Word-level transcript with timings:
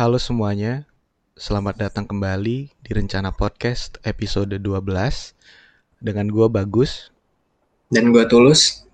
Halo 0.00 0.16
semuanya, 0.16 0.88
selamat 1.36 1.76
datang 1.76 2.08
kembali 2.08 2.72
di 2.72 2.90
Rencana 2.96 3.36
Podcast 3.36 4.00
episode 4.00 4.48
12 4.48 4.80
Dengan 6.00 6.24
gue 6.32 6.48
Bagus. 6.48 7.12
Dan 7.92 8.08
gue 8.08 8.24
Tulus. 8.24 8.88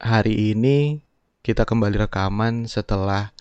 Hari 0.00 0.56
ini 0.56 1.04
kita 1.44 1.68
kembali 1.68 2.00
rekaman 2.00 2.64
setelah 2.64 3.36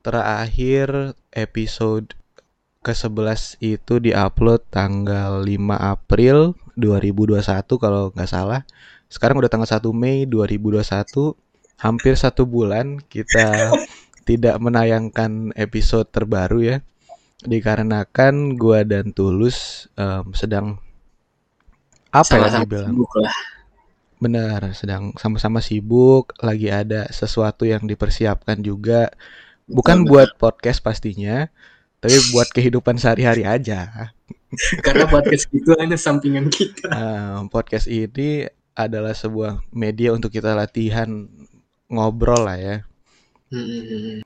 terakhir 0.00 1.12
episode 1.36 2.16
ke-11 2.80 3.60
itu 3.60 4.00
diupload 4.00 4.64
tanggal 4.72 5.36
5 5.36 5.52
April 5.68 6.56
2021 6.80 7.44
kalau 7.76 8.08
nggak 8.08 8.32
salah. 8.32 8.64
Sekarang 9.12 9.36
udah 9.36 9.52
tanggal 9.52 9.68
1 9.68 9.84
Mei 9.92 10.24
2021 10.24 10.80
Hampir 11.82 12.14
satu 12.14 12.46
bulan 12.46 13.02
kita 13.10 13.74
tidak 14.22 14.56
menayangkan 14.62 15.50
episode 15.58 16.08
terbaru 16.10 16.60
ya 16.62 16.76
dikarenakan 17.42 18.54
gua 18.54 18.86
dan 18.86 19.10
Tulus 19.10 19.90
um, 19.98 20.30
sedang 20.30 20.78
apa 22.12 22.38
ya 22.38 22.46
Sama-sama 22.46 22.64
dibilang? 22.64 22.90
sibuk 22.94 23.12
lah. 23.18 23.36
Benar 24.22 24.60
sedang 24.78 25.02
sama-sama 25.18 25.58
sibuk 25.58 26.30
lagi 26.38 26.70
ada 26.70 27.10
sesuatu 27.10 27.66
yang 27.66 27.82
dipersiapkan 27.88 28.62
juga. 28.62 29.10
Bukan 29.66 30.06
Betul, 30.06 30.10
buat 30.10 30.30
podcast 30.38 30.78
pastinya 30.84 31.50
tapi 32.02 32.18
buat 32.34 32.50
kehidupan 32.50 32.98
sehari-hari 32.98 33.46
aja. 33.46 34.10
Karena 34.86 35.06
podcast 35.06 35.48
itu 35.54 35.70
hanya 35.78 35.96
sampingan 35.96 36.50
kita. 36.50 36.90
Nah, 36.90 37.46
podcast 37.48 37.86
ini 37.86 38.46
adalah 38.74 39.14
sebuah 39.14 39.62
media 39.72 40.12
untuk 40.12 40.32
kita 40.34 40.52
latihan 40.56 41.28
ngobrol 41.92 42.48
lah 42.48 42.56
ya 42.56 42.76
Hmm, 43.52 44.24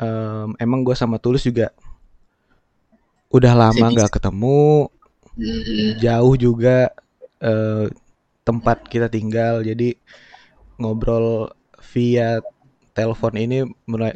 Em, 0.00 0.48
emang 0.60 0.80
gue 0.84 0.96
sama 0.96 1.16
Tulus 1.20 1.44
juga 1.44 1.72
udah 3.30 3.52
lama 3.56 3.84
nggak 3.94 4.12
ketemu. 4.20 4.90
Hmm, 5.40 5.96
jauh 6.02 6.34
juga 6.36 6.92
eh, 7.40 7.86
tempat 8.44 8.84
kita 8.92 9.08
tinggal. 9.08 9.64
Jadi 9.64 9.96
ngobrol 10.80 11.48
via 11.92 12.40
telepon 12.92 13.34
ini 13.38 13.64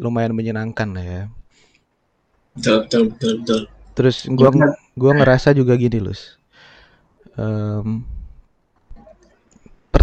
lumayan 0.03 0.35
menyenangkan 0.37 0.89
lah 0.93 1.05
ya. 1.05 1.23
Betul, 2.55 2.77
betul, 2.87 3.03
betul, 3.11 3.35
betul. 3.43 3.63
Terus 3.95 4.17
gua 4.27 4.51
Gimana? 4.51 4.75
gua 4.99 5.13
ngerasa 5.15 5.49
juga 5.55 5.79
gini 5.79 5.99
Lus. 6.03 6.37
Em, 7.39 8.03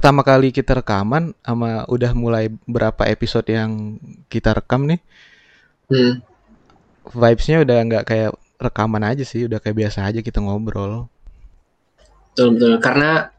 pertama 0.01 0.25
kali 0.25 0.49
kita 0.49 0.81
rekaman 0.81 1.37
sama 1.45 1.85
udah 1.85 2.17
mulai 2.17 2.49
berapa 2.65 3.05
episode 3.05 3.45
yang 3.53 4.01
kita 4.33 4.57
rekam 4.57 4.89
nih? 4.89 4.97
Hmm, 5.93 6.25
vibesnya 7.05 7.61
udah 7.61 7.77
nggak 7.85 8.09
kayak 8.09 8.33
rekaman 8.57 9.05
aja 9.05 9.21
sih 9.21 9.45
udah 9.45 9.61
kayak 9.61 9.77
biasa 9.77 10.09
aja 10.09 10.25
kita 10.25 10.41
ngobrol. 10.41 11.05
Betul, 12.33 12.57
betul. 12.57 12.81
Karena 12.81 13.29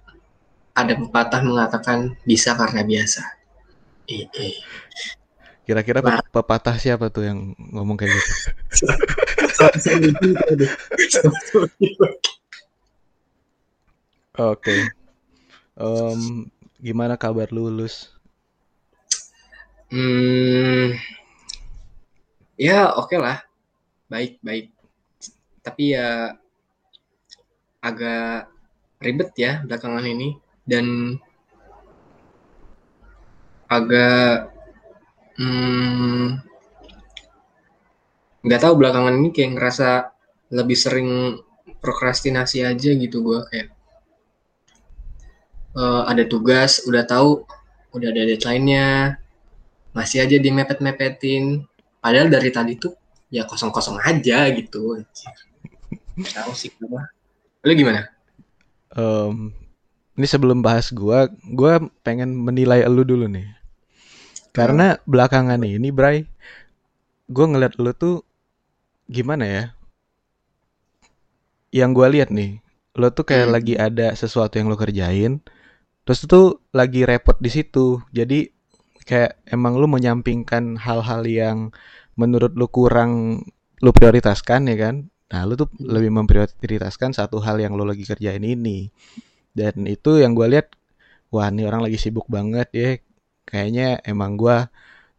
ada 0.70 0.94
pepatah 0.94 1.42
mengatakan 1.42 2.14
bisa 2.22 2.54
karena 2.54 2.86
biasa. 2.86 3.26
Kira-kira 5.66 5.98
Nah. 5.98 6.22
pe- 6.22 6.30
pepatah 6.30 6.78
siapa 6.78 7.10
tuh 7.10 7.26
yang 7.26 7.58
ngomong 7.58 7.98
kayak 7.98 8.14
gitu? 8.14 8.32
Oke. 14.38 14.94
Em, 15.72 16.51
gimana 16.82 17.14
kabar 17.14 17.46
lu, 17.54 17.70
Lus? 17.70 18.10
Hmm, 19.94 20.98
ya 22.58 22.90
oke 22.98 23.14
lah. 23.14 23.38
Baik, 24.10 24.42
baik. 24.42 24.74
Tapi 25.62 25.94
ya 25.94 26.34
agak 27.78 28.50
ribet 28.98 29.30
ya 29.38 29.62
belakangan 29.62 30.02
ini. 30.10 30.34
Dan 30.66 31.16
agak 33.70 34.52
hmm, 35.38 36.42
nggak 38.42 38.60
tahu 38.60 38.74
belakangan 38.74 39.16
ini 39.16 39.30
kayak 39.30 39.54
ngerasa 39.56 39.90
lebih 40.52 40.76
sering 40.76 41.40
prokrastinasi 41.80 42.66
aja 42.66 42.90
gitu 42.92 43.24
gua 43.24 43.48
kayak 43.48 43.71
eh, 45.80 46.02
ada 46.10 46.24
tugas 46.32 46.84
udah 46.88 47.04
tahu 47.06 47.30
udah 47.96 48.08
ada 48.12 48.22
deadline-nya 48.28 49.16
masih 49.96 50.18
aja 50.24 50.36
dimepet-mepetin 50.40 51.64
padahal 52.02 52.28
dari 52.32 52.50
tadi 52.52 52.72
tuh 52.80 52.94
ya 53.32 53.44
kosong-kosong 53.48 54.00
aja 54.00 54.48
gitu 54.56 55.00
tahu 56.34 56.52
sih 56.60 56.70
kenapa 56.74 57.00
lu 57.66 57.72
gimana 57.80 58.00
Em, 58.92 59.52
ini 60.18 60.26
sebelum 60.28 60.60
bahas 60.66 60.86
gua, 60.92 61.20
gua 61.58 61.80
pengen 62.06 62.30
menilai 62.46 62.84
lu 62.88 63.02
dulu 63.04 63.26
nih. 63.28 63.48
Karena 64.56 65.00
belakangan 65.08 65.60
ini, 65.64 65.88
Bray, 65.92 66.18
gua 67.34 67.46
ngeliat 67.50 67.74
lu 67.82 67.92
tuh 67.96 68.16
gimana 69.10 69.44
ya? 69.46 69.64
Yang 71.72 71.90
gua 71.96 72.08
lihat 72.12 72.28
nih, 72.30 72.60
lu 72.98 73.08
tuh 73.16 73.24
kayak 73.24 73.48
Hmm. 73.48 73.54
lagi 73.54 73.74
ada 73.86 74.12
sesuatu 74.12 74.54
yang 74.60 74.68
lu 74.68 74.76
kerjain, 74.76 75.40
terus 76.06 76.20
tuh 76.26 76.46
lagi 76.74 77.02
repot 77.06 77.36
di 77.38 77.50
situ. 77.52 78.02
Jadi 78.14 78.48
kayak 79.08 79.42
emang 79.50 79.78
lu 79.80 79.86
menyampingkan 79.90 80.78
hal-hal 80.78 81.22
yang 81.26 81.58
menurut 82.20 82.52
lu 82.60 82.66
kurang 82.70 83.42
lu 83.82 83.90
prioritaskan 83.96 84.70
ya 84.70 84.76
kan? 84.78 84.96
Nah, 85.32 85.42
lu 85.48 85.54
tuh 85.58 85.68
Hmm. 85.72 85.88
lebih 85.96 86.10
memprioritaskan 86.12 87.10
satu 87.16 87.40
hal 87.42 87.56
yang 87.64 87.72
lu 87.78 87.84
lagi 87.88 88.04
kerjain 88.06 88.44
ini. 88.44 88.92
Dan 89.52 89.84
itu 89.88 90.20
yang 90.22 90.32
gua 90.38 90.48
lihat, 90.52 90.72
wah 91.34 91.48
ini 91.52 91.62
orang 91.68 91.82
lagi 91.86 91.98
sibuk 92.00 92.26
banget 92.30 92.68
ya. 92.72 92.90
Kayaknya 93.48 94.00
emang 94.06 94.36
gua 94.40 94.68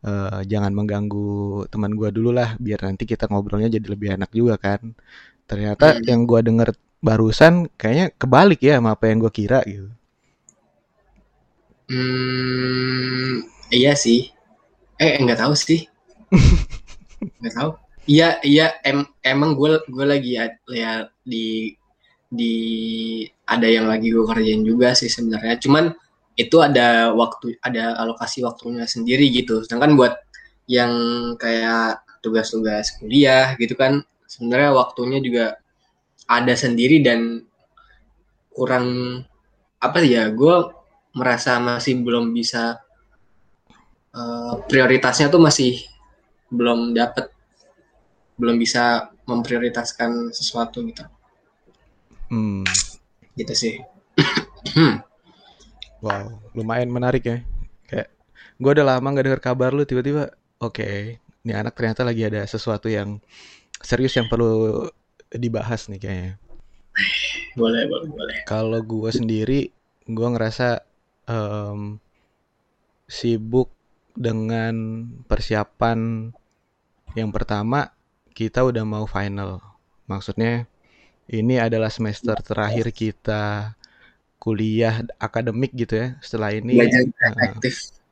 eh, 0.05 0.41
jangan 0.51 0.73
mengganggu 0.75 1.65
teman 1.71 1.93
gua 1.99 2.09
dulu 2.13 2.31
lah, 2.35 2.55
biar 2.59 2.79
nanti 2.87 3.03
kita 3.09 3.25
ngobrolnya 3.31 3.69
jadi 3.71 3.87
lebih 3.93 4.09
enak 4.19 4.31
juga 4.35 4.55
kan. 4.61 4.93
Ternyata 5.49 5.99
Hmm. 5.99 6.05
yang 6.09 6.21
gua 6.29 6.41
denger 6.45 6.69
barusan 7.03 7.67
kayaknya 7.79 8.11
kebalik 8.21 8.59
ya 8.63 8.79
sama 8.79 8.95
apa 8.97 9.05
yang 9.11 9.19
gua 9.23 9.31
kira 9.33 9.61
gitu. 9.67 9.89
Hmm, 11.91 13.43
iya 13.73 13.93
sih. 13.97 14.31
Eh, 15.01 15.19
nggak 15.19 15.39
tahu 15.43 15.53
sih. 15.57 15.87
Nggak 17.39 17.53
tahu. 17.55 17.71
Iya, 18.07 18.39
iya. 18.43 18.65
Em, 18.83 19.07
emang 19.23 19.55
gue 19.55 19.79
gue 19.87 20.05
lagi 20.07 20.35
ya 20.35 21.07
di 21.23 21.71
di 22.27 22.53
ada 23.47 23.67
yang 23.67 23.87
lagi 23.87 24.11
gue 24.11 24.25
kerjain 24.27 24.63
juga 24.63 24.91
sih 24.95 25.07
sebenarnya. 25.11 25.55
Cuman 25.59 25.91
itu 26.35 26.57
ada 26.59 27.13
waktu 27.13 27.55
ada 27.63 27.95
alokasi 27.99 28.43
waktunya 28.43 28.83
sendiri 28.87 29.27
gitu. 29.31 29.63
Sedangkan 29.63 29.95
buat 29.95 30.13
yang 30.67 30.91
kayak 31.39 32.03
tugas-tugas 32.23 32.95
kuliah 33.03 33.53
gitu 33.59 33.75
kan 33.75 33.99
sebenarnya 34.31 34.71
waktunya 34.71 35.19
juga 35.19 35.45
ada 36.25 36.55
sendiri 36.55 37.03
dan 37.03 37.43
kurang 38.55 39.19
apa 39.83 39.99
ya 39.99 40.31
gue 40.31 40.55
merasa 41.13 41.61
masih 41.61 42.01
belum 42.01 42.33
bisa 42.33 42.81
eh, 44.13 44.53
prioritasnya 44.69 45.29
tuh 45.29 45.41
masih 45.41 45.81
belum 46.49 46.93
dapet 46.93 47.29
belum 48.37 48.57
bisa 48.57 49.13
memprioritaskan 49.29 50.33
sesuatu 50.33 50.81
gitu 50.85 51.05
Hmm, 52.33 52.65
gitu 53.37 53.53
sih 53.53 53.77
wow, 56.05 56.33
lumayan 56.57 56.89
menarik 56.89 57.23
ya. 57.25 57.37
Kayak 57.85 58.09
gua 58.57 58.71
udah 58.73 58.85
lama 58.97 59.05
nggak 59.13 59.25
dengar 59.29 59.41
kabar 59.41 59.69
lu 59.69 59.85
tiba-tiba, 59.85 60.33
oke, 60.57 61.17
ini 61.45 61.53
anak 61.53 61.77
ternyata 61.77 62.01
lagi 62.01 62.25
ada 62.25 62.41
sesuatu 62.49 62.89
yang 62.89 63.21
serius 63.81 64.17
yang 64.17 64.25
perlu 64.25 64.87
dibahas 65.29 65.89
nih 65.93 65.99
kayaknya. 66.01 66.33
boleh 67.53 67.85
boleh 67.89 68.09
boleh 68.09 68.35
Kalau 68.45 68.81
gue 68.81 69.09
sendiri, 69.13 69.69
gue 70.05 70.27
ngerasa 70.29 70.81
em, 71.27 71.97
sibuk 73.07 73.69
dengan 74.13 75.05
persiapan 75.25 76.29
yang 77.13 77.29
pertama 77.29 77.93
kita 78.33 78.65
udah 78.65 78.83
mau 78.85 79.05
final. 79.05 79.61
Maksudnya 80.09 80.65
ini 81.29 81.61
adalah 81.61 81.93
semester 81.93 82.35
terakhir 82.41 82.89
kita 82.91 83.73
kuliah 84.41 85.05
akademik 85.21 85.71
gitu 85.71 85.97
ya. 85.97 86.07
Setelah 86.19 86.51
ini, 86.51 86.81
efektif 86.81 88.03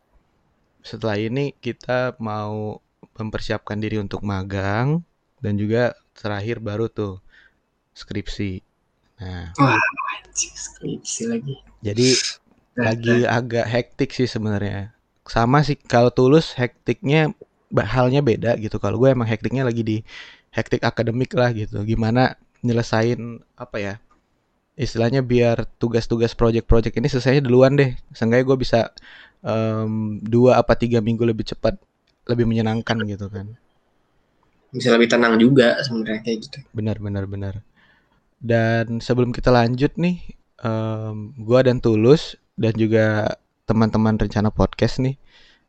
setelah 0.81 1.17
ini 1.17 1.53
kita 1.61 2.17
mau 2.17 2.81
mempersiapkan 3.17 3.77
diri 3.77 4.01
untuk 4.01 4.25
magang 4.25 5.05
dan 5.41 5.53
juga 5.57 5.93
terakhir 6.17 6.57
baru 6.61 6.89
tuh 6.89 7.21
skripsi. 7.93 8.61
Nah, 9.21 9.53
wah 9.61 9.77
skripsi 10.33 11.29
lagi 11.29 11.55
jadi 11.85 12.17
lagi 12.75 13.27
agak 13.27 13.67
hektik 13.67 14.15
sih 14.15 14.27
sebenarnya. 14.29 14.95
Sama 15.27 15.63
sih 15.63 15.75
kalau 15.75 16.11
tulus 16.11 16.55
hektiknya 16.55 17.31
halnya 17.75 18.19
beda 18.19 18.57
gitu. 18.59 18.79
Kalau 18.79 18.99
gue 18.99 19.11
emang 19.11 19.27
hektiknya 19.27 19.63
lagi 19.63 19.83
di 19.83 19.97
hektik 20.51 20.83
akademik 20.83 21.31
lah 21.35 21.51
gitu. 21.55 21.83
Gimana 21.87 22.35
nyelesain 22.63 23.39
apa 23.55 23.77
ya? 23.79 23.93
Istilahnya 24.75 25.21
biar 25.21 25.67
tugas-tugas 25.77 26.33
project-project 26.33 26.95
ini 26.95 27.07
selesai 27.11 27.43
duluan 27.43 27.75
deh. 27.75 27.91
Seenggaknya 28.15 28.45
gue 28.47 28.57
bisa 28.59 28.79
um, 29.43 30.17
dua 30.23 30.59
apa 30.59 30.73
tiga 30.79 31.03
minggu 31.03 31.27
lebih 31.27 31.47
cepat, 31.47 31.75
lebih 32.27 32.47
menyenangkan 32.47 32.97
gitu 33.05 33.27
kan. 33.27 33.51
Bisa 34.71 34.95
lebih 34.95 35.11
tenang 35.11 35.35
juga 35.35 35.75
sebenarnya 35.83 36.23
kayak 36.23 36.37
gitu. 36.47 36.57
Benar, 36.71 36.97
benar, 37.03 37.27
benar. 37.27 37.53
Dan 38.41 39.03
sebelum 39.03 39.35
kita 39.35 39.51
lanjut 39.51 39.93
nih, 39.99 40.17
um, 40.63 41.35
gue 41.35 41.59
dan 41.61 41.77
Tulus 41.83 42.39
dan 42.61 42.73
juga 42.77 43.33
teman-teman 43.65 44.21
rencana 44.21 44.53
podcast 44.53 45.01
nih 45.01 45.17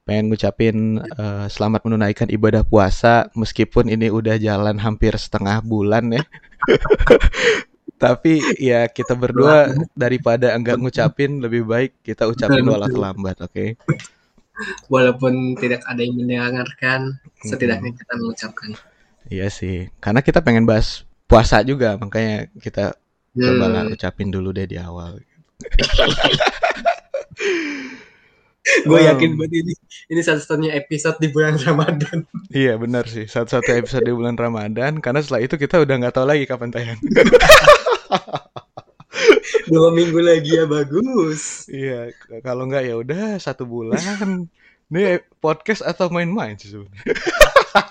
pengen 0.02 0.28
ngucapin 0.28 0.98
uh, 1.14 1.46
selamat 1.46 1.86
menunaikan 1.86 2.26
ibadah 2.28 2.66
puasa 2.66 3.30
meskipun 3.38 3.86
ini 3.86 4.10
udah 4.10 4.34
jalan 4.36 4.76
hampir 4.76 5.14
setengah 5.14 5.62
bulan 5.62 6.10
ya. 6.10 6.22
Tapi 8.02 8.42
ya 8.58 8.90
kita 8.90 9.14
berdua 9.14 9.70
daripada 9.94 10.58
enggak 10.58 10.74
ngucapin 10.82 11.38
lebih 11.38 11.62
baik 11.62 12.02
kita 12.02 12.26
ucapin 12.26 12.66
walau 12.66 12.90
terlambat, 12.90 13.38
oke? 13.46 13.54
Okay? 13.54 13.68
Walaupun 14.90 15.54
tidak 15.54 15.86
ada 15.86 16.02
yang 16.02 16.18
mendengarkan, 16.18 17.22
setidaknya 17.46 17.94
kita 17.94 18.12
mengucapkan. 18.18 18.70
Iya 19.30 19.46
sih, 19.54 19.86
karena 20.02 20.18
kita 20.18 20.42
pengen 20.42 20.66
bahas 20.66 21.06
puasa 21.30 21.62
juga, 21.62 21.94
makanya 21.94 22.50
kita 22.58 22.98
hmm. 23.38 23.42
coba 23.46 23.66
lah 23.70 23.84
ucapin 23.86 24.34
dulu 24.34 24.50
deh 24.50 24.66
di 24.66 24.82
awal. 24.82 25.22
gue 28.62 29.00
yakin 29.02 29.34
buat 29.34 29.50
ini 29.50 29.74
ini 30.06 30.20
satu-satunya 30.22 30.78
episode 30.78 31.18
di 31.18 31.34
bulan 31.34 31.58
Ramadan. 31.58 32.22
Iya 32.54 32.78
benar 32.78 33.10
sih 33.10 33.26
satu-satu 33.26 33.74
episode 33.74 34.06
di 34.06 34.14
bulan 34.14 34.38
Ramadan 34.38 35.02
karena 35.02 35.18
setelah 35.18 35.42
itu 35.42 35.58
kita 35.58 35.82
udah 35.82 35.94
nggak 35.98 36.14
tahu 36.14 36.30
lagi 36.30 36.46
kapan 36.46 36.70
tayang. 36.70 37.00
Dua 39.72 39.88
minggu 39.94 40.20
lagi 40.20 40.58
ya 40.58 40.66
bagus. 40.68 41.66
Iya 41.66 42.12
kalau 42.44 42.68
nggak 42.70 42.84
ya 42.86 42.94
udah 42.98 43.38
satu 43.42 43.66
bulan. 43.66 44.46
Ini 44.92 45.24
podcast 45.40 45.80
atau 45.80 46.12
main-main 46.12 46.52
sih 46.60 46.68
sebenarnya. 46.68 47.16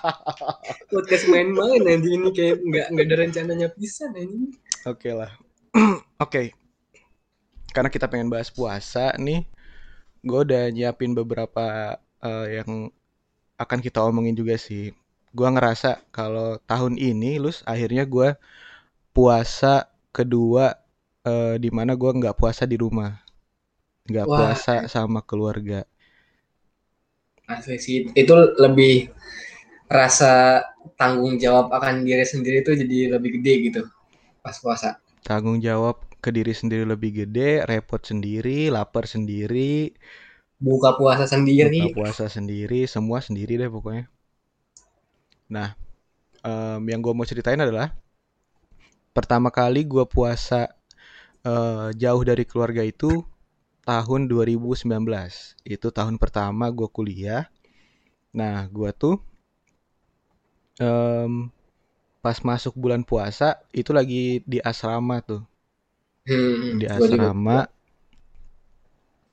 podcast 0.94 1.26
main-main 1.26 1.82
nanti 1.82 2.14
ini 2.14 2.30
kayak 2.30 2.62
nggak 2.62 2.86
nggak 2.94 3.06
ada 3.10 3.16
rencananya 3.26 3.68
pisan 3.74 4.14
ini. 4.14 4.54
Oke 4.86 5.10
okay 5.10 5.12
lah. 5.18 5.34
Oke. 5.74 5.98
okay. 6.22 6.46
Karena 7.72 7.88
kita 7.88 8.06
pengen 8.06 8.28
bahas 8.28 8.52
puasa 8.52 9.16
nih 9.16 9.48
gue 10.22 10.40
udah 10.46 10.70
nyiapin 10.70 11.18
beberapa 11.18 11.98
uh, 12.22 12.46
yang 12.46 12.92
akan 13.58 13.78
kita 13.82 13.98
omongin 14.02 14.38
juga 14.38 14.54
sih. 14.54 14.94
Gue 15.32 15.48
ngerasa 15.48 16.04
kalau 16.14 16.60
tahun 16.68 17.00
ini, 17.00 17.40
lus 17.42 17.64
akhirnya 17.66 18.06
gue 18.06 18.36
puasa 19.16 19.90
kedua 20.12 20.78
uh, 21.26 21.56
di 21.58 21.72
mana 21.72 21.98
gue 21.98 22.10
nggak 22.12 22.36
puasa 22.38 22.68
di 22.68 22.76
rumah, 22.78 23.18
nggak 24.06 24.28
puasa 24.28 24.74
sama 24.86 25.24
keluarga. 25.24 25.88
Asli 27.48 27.76
sih, 27.80 27.96
itu 28.14 28.34
lebih 28.60 29.10
rasa 29.90 30.62
tanggung 30.96 31.36
jawab 31.36 31.68
akan 31.74 32.06
diri 32.06 32.24
sendiri 32.24 32.64
tuh 32.64 32.78
jadi 32.78 33.18
lebih 33.18 33.40
gede 33.40 33.54
gitu 33.72 33.82
pas 34.40 34.56
puasa. 34.56 35.00
Tanggung 35.22 35.58
jawab 35.58 36.11
ke 36.22 36.30
diri 36.30 36.54
sendiri 36.54 36.86
lebih 36.86 37.26
gede, 37.26 37.66
repot 37.66 37.98
sendiri, 37.98 38.70
lapar 38.70 39.10
sendiri, 39.10 39.90
buka 40.62 40.94
puasa 40.94 41.26
sendiri, 41.26 41.90
buka 41.90 41.98
puasa 41.98 42.30
sendiri, 42.30 42.86
semua 42.86 43.18
sendiri 43.18 43.58
deh 43.58 43.66
pokoknya. 43.66 44.06
Nah, 45.50 45.74
um, 46.46 46.80
yang 46.86 47.02
gue 47.02 47.10
mau 47.10 47.26
ceritain 47.26 47.58
adalah 47.58 47.90
pertama 49.10 49.50
kali 49.50 49.82
gue 49.82 50.06
puasa 50.06 50.70
uh, 51.42 51.90
jauh 51.92 52.22
dari 52.22 52.46
keluarga 52.46 52.86
itu 52.86 53.26
tahun 53.82 54.30
2019. 54.30 54.86
Itu 55.66 55.90
tahun 55.90 56.22
pertama 56.22 56.70
gue 56.70 56.86
kuliah. 56.86 57.50
Nah, 58.30 58.70
gue 58.70 58.94
tuh 58.94 59.18
um, 60.78 61.50
pas 62.22 62.38
masuk 62.46 62.78
bulan 62.78 63.02
puasa 63.02 63.58
itu 63.74 63.90
lagi 63.90 64.46
di 64.46 64.62
asrama 64.62 65.18
tuh 65.26 65.42
hmm, 66.26 66.78
di 66.82 66.86
asrama. 66.86 67.66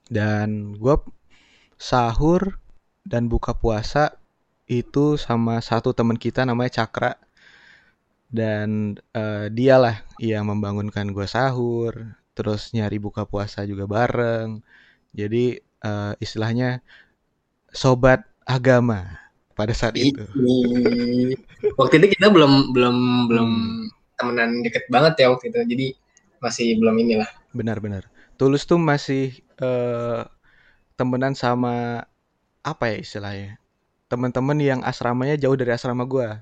dan 0.10 0.74
gue 0.74 0.96
sahur 1.78 2.58
dan 3.06 3.30
buka 3.30 3.54
puasa 3.54 4.18
itu 4.70 5.18
sama 5.18 5.58
satu 5.66 5.98
teman 5.98 6.16
kita 6.16 6.46
namanya 6.46 6.86
Cakra. 6.86 7.18
Dan 8.30 8.94
uh, 9.18 9.50
dialah 9.50 10.06
yang 10.22 10.46
membangunkan 10.46 11.10
gue 11.10 11.26
sahur 11.26 12.14
terus 12.38 12.70
nyari 12.78 13.02
buka 13.02 13.26
puasa 13.26 13.66
juga 13.66 13.90
bareng. 13.90 14.62
Jadi 15.18 15.58
uh, 15.82 16.14
istilahnya 16.22 16.86
sobat 17.74 18.22
agama 18.46 19.18
pada 19.58 19.74
saat 19.74 19.98
itu. 19.98 20.22
waktu 21.76 21.94
itu 22.00 22.08
kita 22.14 22.30
belum 22.30 22.70
belum 22.72 22.98
belum 23.34 23.50
hmm. 23.50 23.86
temenan 24.22 24.62
deket 24.62 24.86
banget 24.94 25.26
ya 25.26 25.34
waktu 25.34 25.50
itu. 25.50 25.60
Jadi 25.66 25.88
masih 26.40 26.76
belum 26.80 26.96
inilah. 27.00 27.30
Benar-benar. 27.56 28.08
Tulus 28.40 28.64
tuh 28.64 28.80
masih 28.80 29.36
uh, 29.60 30.24
temenan 30.96 31.36
sama 31.36 32.08
apa 32.64 32.84
ya 32.92 32.98
istilahnya? 33.00 33.60
Teman-teman 34.08 34.58
yang 34.58 34.80
asramanya 34.82 35.38
jauh 35.38 35.56
dari 35.56 35.76
asrama 35.76 36.08
gua. 36.08 36.42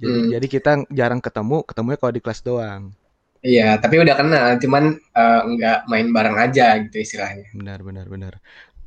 Jadi, 0.00 0.06
hmm. 0.06 0.28
jadi 0.38 0.46
kita 0.46 0.70
jarang 0.90 1.18
ketemu, 1.18 1.66
ketemunya 1.66 1.98
kalau 1.98 2.12
di 2.14 2.22
kelas 2.22 2.40
doang. 2.46 2.94
Iya, 3.40 3.80
tapi 3.80 3.96
udah 3.96 4.14
kenal, 4.20 4.46
cuman 4.60 5.00
uh, 5.16 5.40
nggak 5.48 5.88
main 5.88 6.12
bareng 6.12 6.36
aja 6.36 6.76
gitu 6.84 7.00
istilahnya. 7.00 7.48
Benar, 7.56 7.80
benar, 7.80 8.06
benar. 8.06 8.34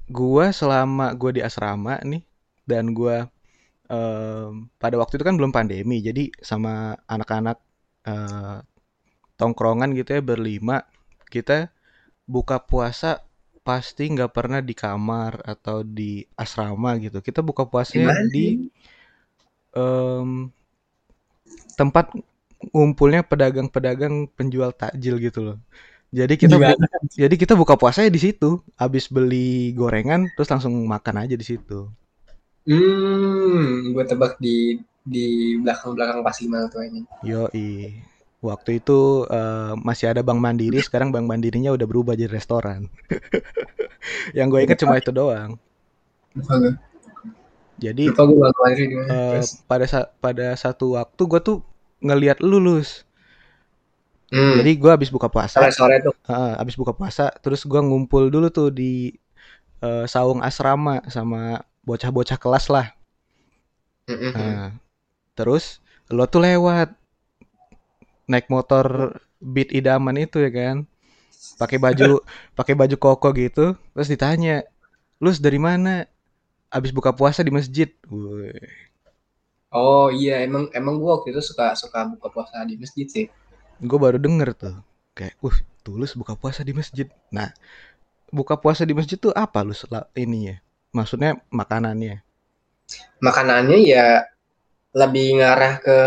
Gua 0.05 0.53
selama 0.53 1.11
gua 1.17 1.31
di 1.33 1.41
asrama 1.41 1.97
nih 2.05 2.21
dan 2.69 2.93
gua 2.93 3.27
um, 3.89 4.69
pada 4.77 4.95
waktu 5.01 5.17
itu 5.17 5.25
kan 5.25 5.35
belum 5.35 5.49
pandemi, 5.49 6.05
jadi 6.05 6.29
sama 6.39 6.93
anak-anak 7.09 7.57
uh, 8.07 8.61
tongkrongan 9.39 9.95
gitu 9.97 10.17
ya 10.17 10.21
berlima 10.21 10.85
kita 11.27 11.73
buka 12.29 12.61
puasa 12.61 13.25
pasti 13.63 14.11
nggak 14.11 14.31
pernah 14.35 14.59
di 14.59 14.75
kamar 14.75 15.39
atau 15.41 15.81
di 15.81 16.21
asrama 16.35 16.99
gitu. 16.99 17.23
Kita 17.23 17.39
buka 17.39 17.63
puasanya 17.63 18.11
Gimana? 18.11 18.29
di 18.29 18.45
um, 19.73 20.51
tempat 21.79 22.11
ngumpulnya 22.75 23.23
pedagang-pedagang 23.23 24.27
penjual 24.35 24.75
takjil 24.75 25.15
gitu 25.17 25.39
loh. 25.41 25.57
Jadi 26.13 26.37
kita 26.37 26.61
bu, 26.61 26.69
jadi 27.09 27.33
kita 27.33 27.57
buka 27.57 27.73
puasanya 27.73 28.13
di 28.13 28.21
situ. 28.21 28.61
Habis 28.77 29.09
beli 29.09 29.73
gorengan 29.73 30.29
terus 30.37 30.51
langsung 30.51 30.75
makan 30.85 31.25
aja 31.25 31.33
di 31.33 31.41
situ. 31.41 31.89
Hmm 32.69 33.91
gue 33.91 34.05
tebak 34.05 34.37
di 34.37 34.77
di 35.03 35.57
belakang 35.59 35.99
belakang 35.99 36.23
Pasimal 36.23 36.71
tuh 36.71 36.79
ini 36.87 37.03
yo 37.27 37.51
Waktu 38.43 38.83
itu 38.83 39.23
uh, 39.31 39.71
masih 39.79 40.11
ada 40.11 40.19
Bank 40.19 40.43
Mandiri, 40.43 40.83
sekarang 40.87 41.15
Bank 41.15 41.23
Mandirinya 41.23 41.71
udah 41.71 41.87
berubah 41.87 42.19
jadi 42.19 42.27
restoran. 42.27 42.91
yang 44.37 44.51
gue 44.51 44.67
inget 44.67 44.83
cuma 44.83 44.99
itu 44.99 45.15
doang. 45.15 45.55
Jadi 47.79 48.11
uh, 48.11 49.39
pada 49.63 49.85
sa 49.87 50.11
pada 50.19 50.53
satu 50.59 50.99
waktu 50.99 51.21
gue 51.23 51.39
tuh 51.39 51.57
ngelihat 52.03 52.43
lulus. 52.43 53.07
Hmm. 54.27 54.59
Jadi 54.59 54.75
gue 54.75 54.91
habis 54.91 55.07
buka 55.07 55.31
puasa. 55.31 55.63
Sore 55.71 56.03
tuh. 56.03 56.13
Uh, 56.27 56.59
habis 56.59 56.75
buka 56.75 56.91
puasa, 56.91 57.31
terus 57.39 57.63
gue 57.63 57.79
ngumpul 57.79 58.27
dulu 58.27 58.51
tuh 58.51 58.75
di 58.75 59.15
uh, 59.79 60.03
saung 60.03 60.43
asrama 60.43 60.99
sama 61.07 61.63
bocah-bocah 61.87 62.35
kelas 62.35 62.67
lah. 62.67 62.91
Mm 64.03 64.19
-hmm. 64.19 64.75
terus 65.31 65.79
lo 66.11 66.27
tuh 66.27 66.43
lewat 66.43 66.91
naik 68.33 68.49
motor 68.49 69.17
beat 69.37 69.69
idaman 69.69 70.17
itu 70.17 70.41
ya 70.41 70.49
kan? 70.49 70.77
Pakai 71.61 71.77
baju 71.77 72.25
pakai 72.57 72.73
baju 72.73 72.95
koko 72.97 73.29
gitu 73.37 73.77
terus 73.93 74.09
ditanya 74.09 74.65
lu 75.21 75.29
dari 75.37 75.61
mana? 75.61 76.09
Abis 76.73 76.89
buka 76.89 77.13
puasa 77.13 77.45
di 77.45 77.53
masjid. 77.53 77.93
Woy. 78.09 78.57
oh 79.73 80.09
iya 80.13 80.41
emang 80.45 80.69
emang 80.73 81.01
gua 81.01 81.17
waktu 81.17 81.33
itu 81.33 81.41
suka 81.41 81.73
suka 81.77 82.05
buka 82.05 82.33
puasa 82.33 82.65
di 82.65 82.81
masjid 82.81 83.05
sih. 83.05 83.25
Gue 83.77 83.97
baru 84.01 84.17
denger 84.17 84.53
tuh 84.57 84.75
kayak 85.13 85.37
uh 85.45 85.57
tulus 85.85 86.17
buka 86.17 86.33
puasa 86.33 86.65
di 86.65 86.73
masjid. 86.73 87.05
Nah 87.29 87.53
buka 88.33 88.57
puasa 88.57 88.81
di 88.81 88.97
masjid 88.97 89.21
tuh 89.21 89.29
apa 89.37 89.61
lu 89.61 89.77
ini 90.17 90.49
ya 90.49 90.55
maksudnya 90.93 91.37
makanannya? 91.49 92.21
Makanannya 93.21 93.79
ya 93.85 94.25
lebih 94.93 95.41
ngarah 95.41 95.73
ke 95.81 95.97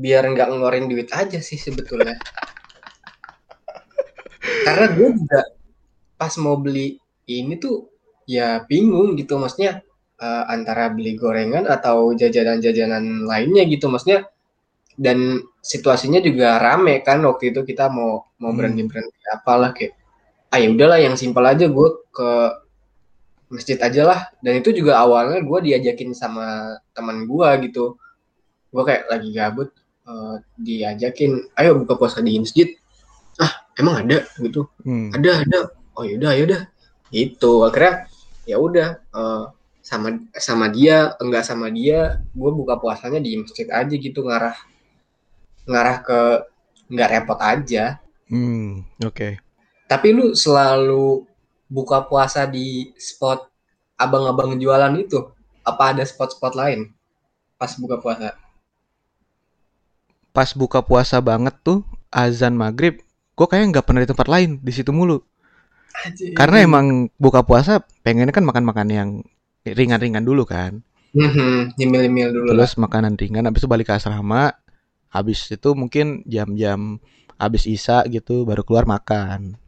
biar 0.00 0.24
nggak 0.32 0.48
ngeluarin 0.48 0.88
duit 0.88 1.12
aja 1.12 1.38
sih 1.44 1.60
sebetulnya. 1.60 2.16
Karena 4.64 4.86
gue 4.96 5.08
juga 5.12 5.40
pas 6.16 6.32
mau 6.40 6.56
beli 6.56 6.96
ini 7.28 7.60
tuh 7.60 7.92
ya 8.24 8.64
bingung 8.64 9.12
gitu. 9.20 9.36
Maksudnya 9.36 9.84
uh, 10.16 10.44
antara 10.48 10.88
beli 10.88 11.20
gorengan 11.20 11.68
atau 11.68 12.16
jajanan-jajanan 12.16 13.28
lainnya 13.28 13.68
gitu. 13.68 13.92
Maksudnya 13.92 14.24
dan 15.00 15.40
situasinya 15.64 16.20
juga 16.20 16.60
rame 16.60 17.00
kan 17.00 17.24
waktu 17.24 17.52
itu 17.52 17.64
kita 17.64 17.88
mau 17.88 18.28
mau 18.40 18.52
berhenti 18.52 18.84
berhenti 18.84 19.16
apalah 19.32 19.72
kayak 19.72 19.96
ah 20.52 20.58
ya 20.60 20.68
udahlah 20.68 20.98
yang 21.00 21.14
simpel 21.16 21.46
aja 21.46 21.70
gue 21.70 21.88
ke 22.12 22.30
masjid 23.52 23.78
aja 23.80 24.02
lah. 24.06 24.20
Dan 24.40 24.64
itu 24.64 24.72
juga 24.72 25.02
awalnya 25.02 25.44
gue 25.44 25.58
diajakin 25.72 26.16
sama 26.16 26.78
teman 26.96 27.28
gue 27.28 27.48
gitu. 27.68 28.00
Gue 28.70 28.82
kayak 28.86 29.10
lagi 29.10 29.28
gabut 29.34 29.70
uh, 30.06 30.40
diajakin 30.56 31.50
ayo 31.58 31.76
buka 31.80 31.96
puasa 31.96 32.20
di 32.24 32.38
masjid 32.38 32.68
ah 33.40 33.52
emang 33.76 34.06
ada 34.06 34.24
gitu 34.40 34.68
hmm. 34.84 35.16
ada 35.16 35.30
ada 35.44 35.58
oh 35.96 36.04
yaudah 36.04 36.32
yaudah 36.36 36.62
itu 37.10 37.52
akhirnya 37.66 38.06
ya 38.46 38.56
udah 38.60 38.88
uh, 39.12 39.44
sama 39.80 40.22
sama 40.38 40.70
dia 40.70 41.16
enggak 41.18 41.42
sama 41.42 41.72
dia 41.72 42.22
gue 42.30 42.50
buka 42.52 42.78
puasanya 42.78 43.18
di 43.18 43.40
masjid 43.40 43.66
aja 43.72 43.94
gitu 43.96 44.22
ngarah 44.22 44.54
ngarah 45.66 45.96
ke 46.04 46.20
nggak 46.90 47.10
repot 47.10 47.38
aja. 47.38 48.02
Hmm, 48.26 48.82
oke. 48.98 49.14
Okay. 49.14 49.32
Tapi 49.86 50.08
lu 50.14 50.34
selalu 50.34 51.26
buka 51.70 52.02
puasa 52.06 52.46
di 52.46 52.90
spot 52.98 53.46
abang-abang 53.94 54.58
jualan 54.58 54.94
itu? 54.98 55.30
Apa 55.62 55.94
ada 55.94 56.02
spot-spot 56.02 56.58
lain 56.58 56.90
pas 57.54 57.70
buka 57.78 58.02
puasa? 58.02 58.34
Pas 60.30 60.50
buka 60.54 60.82
puasa 60.86 61.18
banget 61.18 61.54
tuh 61.62 61.82
azan 62.10 62.54
maghrib, 62.54 63.02
gue 63.34 63.46
kayaknya 63.46 63.78
nggak 63.78 63.86
pernah 63.86 64.00
di 64.02 64.08
tempat 64.10 64.26
lain 64.30 64.50
di 64.62 64.72
situ 64.74 64.90
mulu. 64.94 65.22
Ajay. 66.06 66.32
Karena 66.38 66.62
emang 66.62 67.10
buka 67.18 67.42
puasa 67.42 67.82
pengennya 68.06 68.30
kan 68.30 68.46
makan-makan 68.46 68.88
yang 68.88 69.08
ringan-ringan 69.66 70.22
dulu 70.22 70.46
kan. 70.46 70.80
Mm-hmm, 71.10 71.74
nyemil-nyemil 71.74 72.28
dulu. 72.30 72.46
Terus 72.54 72.78
lah. 72.78 72.86
makanan 72.86 73.18
ringan, 73.18 73.50
habis 73.50 73.66
itu 73.66 73.68
balik 73.68 73.90
ke 73.90 73.98
asrama, 73.98 74.54
habis 75.10 75.50
itu 75.50 75.70
mungkin 75.74 76.22
jam-jam 76.24 77.02
habis 77.36 77.66
isa 77.66 78.06
gitu 78.06 78.46
baru 78.46 78.62
keluar 78.62 78.86
makan 78.86 79.58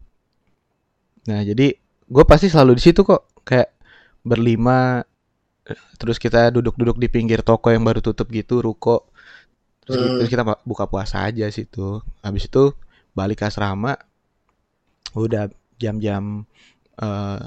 nah 1.27 1.43
jadi 1.43 1.75
gue 2.07 2.25
pasti 2.27 2.51
selalu 2.51 2.79
di 2.79 2.83
situ 2.83 3.03
kok 3.03 3.43
kayak 3.43 3.75
berlima 4.23 5.03
terus 5.99 6.19
kita 6.19 6.51
duduk-duduk 6.51 6.99
di 6.99 7.07
pinggir 7.11 7.43
toko 7.43 7.71
yang 7.71 7.83
baru 7.87 8.03
tutup 8.03 8.31
gitu 8.31 8.63
ruko 8.63 9.12
terus, 9.87 9.99
hmm. 9.99 10.17
terus 10.23 10.31
kita 10.31 10.45
buka 10.63 10.85
puasa 10.87 11.27
aja 11.27 11.47
situ 11.51 12.03
habis 12.23 12.47
itu 12.47 12.75
balik 13.13 13.43
ke 13.43 13.49
asrama 13.49 13.99
udah 15.13 15.53
jam-jam 15.77 16.47
uh, 17.03 17.41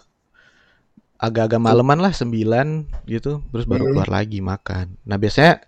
agak-agak 1.15 1.62
maleman 1.63 2.04
lah 2.04 2.13
sembilan 2.13 2.86
gitu 3.08 3.42
terus 3.50 3.65
baru 3.65 3.88
hmm. 3.88 3.92
keluar 3.96 4.10
lagi 4.12 4.39
makan 4.44 5.00
nah 5.08 5.18
biasanya 5.18 5.63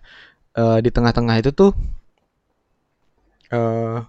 uh, 0.54 0.78
di 0.78 0.90
tengah-tengah 0.92 1.36
itu 1.40 1.50
tuh 1.56 1.72
uh, 3.50 4.04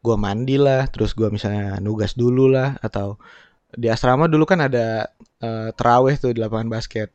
gua 0.00 0.16
mandi 0.16 0.56
lah 0.56 0.86
terus 0.88 1.12
gua 1.12 1.28
misalnya 1.28 1.82
nugas 1.82 2.14
dulu 2.14 2.48
lah 2.48 2.78
atau 2.80 3.18
di 3.74 3.90
asrama 3.92 4.30
dulu 4.30 4.48
kan 4.48 4.64
ada 4.64 5.12
uh, 5.44 5.68
teraweh 5.76 6.16
tuh 6.16 6.32
di 6.32 6.40
lapangan 6.40 6.72
basket 6.72 7.12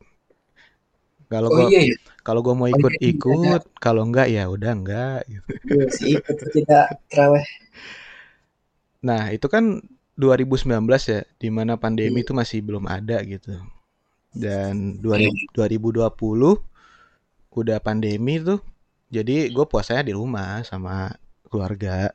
kalau 1.30 1.48
oh, 1.50 1.56
gua 1.56 1.68
iya, 1.72 1.80
iya. 1.92 1.96
kalau 2.22 2.40
gua 2.44 2.54
mau 2.56 2.68
ikut 2.68 2.92
oh, 2.94 3.00
iya, 3.00 3.10
ikut 3.12 3.62
kalau 3.80 4.02
enggak 4.04 4.28
ya 4.30 4.48
udah 4.48 4.70
enggak 4.72 5.20
gitu. 5.28 5.46
Iya 5.68 5.86
ikut 6.20 6.36
kita 6.52 6.78
teraweh 7.10 7.46
nah 9.04 9.28
itu 9.28 9.44
kan 9.52 9.84
2019 10.16 10.64
ya 11.10 11.20
di 11.36 11.48
mana 11.52 11.76
pandemi 11.76 12.24
itu 12.24 12.32
masih 12.32 12.64
belum 12.64 12.88
ada 12.88 13.20
gitu 13.26 13.60
dan 14.32 14.96
2000, 14.98 15.52
2020 15.52 16.10
udah 17.54 17.78
pandemi 17.78 18.40
tuh 18.40 18.58
jadi 19.14 19.46
gue 19.46 19.64
puasanya 19.70 20.10
di 20.10 20.14
rumah 20.16 20.66
sama 20.66 21.14
keluarga. 21.46 22.10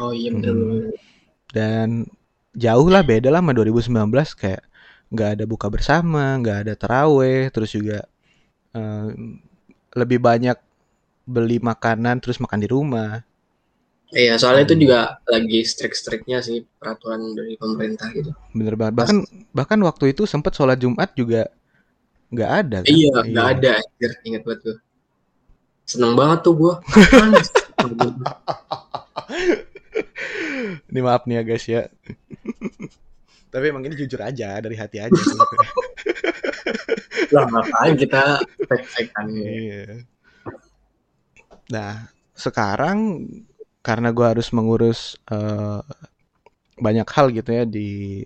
Oh 0.00 0.16
iya 0.16 0.32
benar. 0.32 0.56
Hmm. 0.56 0.88
Dan 1.52 1.88
jauh 2.56 2.88
lah 2.88 3.04
beda 3.04 3.28
lah 3.28 3.44
sama 3.44 3.52
2019 3.52 3.92
kayak 4.40 4.64
nggak 5.12 5.30
ada 5.38 5.44
buka 5.44 5.68
bersama, 5.68 6.40
nggak 6.40 6.58
ada 6.66 6.74
teraweh, 6.74 7.52
terus 7.52 7.76
juga 7.76 8.08
uh, 8.72 9.12
lebih 9.92 10.18
banyak 10.18 10.56
beli 11.28 11.60
makanan 11.60 12.24
terus 12.24 12.40
makan 12.40 12.64
di 12.64 12.68
rumah. 12.72 13.20
Iya, 14.12 14.36
soalnya 14.36 14.68
hmm. 14.68 14.68
itu 14.68 14.74
juga 14.84 15.00
lagi 15.24 15.64
strik-striknya 15.64 16.44
sih 16.44 16.68
peraturan 16.76 17.32
dari 17.32 17.56
pemerintah 17.56 18.12
gitu. 18.12 18.36
Bener 18.52 18.76
banget. 18.76 19.00
Bahkan 19.00 19.16
bahkan 19.56 19.80
waktu 19.84 20.12
itu 20.12 20.28
sempat 20.28 20.52
sholat 20.52 20.76
Jumat 20.76 21.16
juga 21.16 21.48
nggak 22.28 22.50
ada. 22.50 22.84
Kan? 22.84 22.92
Iya, 22.92 23.16
nggak 23.24 23.46
iya. 23.48 23.56
ada. 23.56 23.72
Ingat 24.28 24.44
banget 24.44 24.60
gue. 24.68 24.76
Seneng 25.88 26.12
banget 26.12 26.44
tuh 26.44 26.54
gue. 26.60 26.74
ini 30.92 31.00
maaf 31.00 31.24
nih 31.24 31.40
ya 31.40 31.42
guys 31.44 31.64
ya. 31.64 31.88
Tapi 33.52 33.64
emang 33.68 33.84
ini 33.84 33.94
jujur 34.00 34.16
aja 34.24 34.56
dari 34.64 34.76
hati 34.80 34.96
aja. 34.96 35.12
lah 37.32 37.48
ngapain 37.48 37.94
kita 37.96 38.40
fake-fakean 38.68 39.26
Iya. 39.32 39.84
Nah, 41.72 42.12
sekarang 42.36 43.28
karena 43.84 44.12
gue 44.12 44.26
harus 44.28 44.48
mengurus 44.52 45.16
uh, 45.32 45.84
banyak 46.80 47.08
hal 47.08 47.32
gitu 47.32 47.50
ya 47.52 47.64
di 47.64 48.22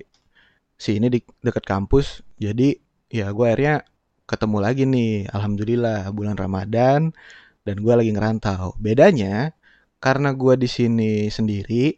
sini 0.76 1.06
di 1.08 1.18
dekat 1.42 1.64
kampus, 1.64 2.20
jadi 2.36 2.76
ya 3.08 3.32
gue 3.32 3.46
akhirnya 3.46 3.86
ketemu 4.26 4.58
lagi 4.58 4.82
nih, 4.84 5.30
alhamdulillah 5.30 6.10
bulan 6.12 6.36
Ramadan 6.36 7.14
dan 7.62 7.76
gue 7.78 7.94
lagi 7.94 8.10
ngerantau. 8.12 8.74
Bedanya 8.82 9.54
karena 10.02 10.34
gue 10.34 10.54
di 10.58 10.68
sini 10.68 11.30
sendiri, 11.30 11.94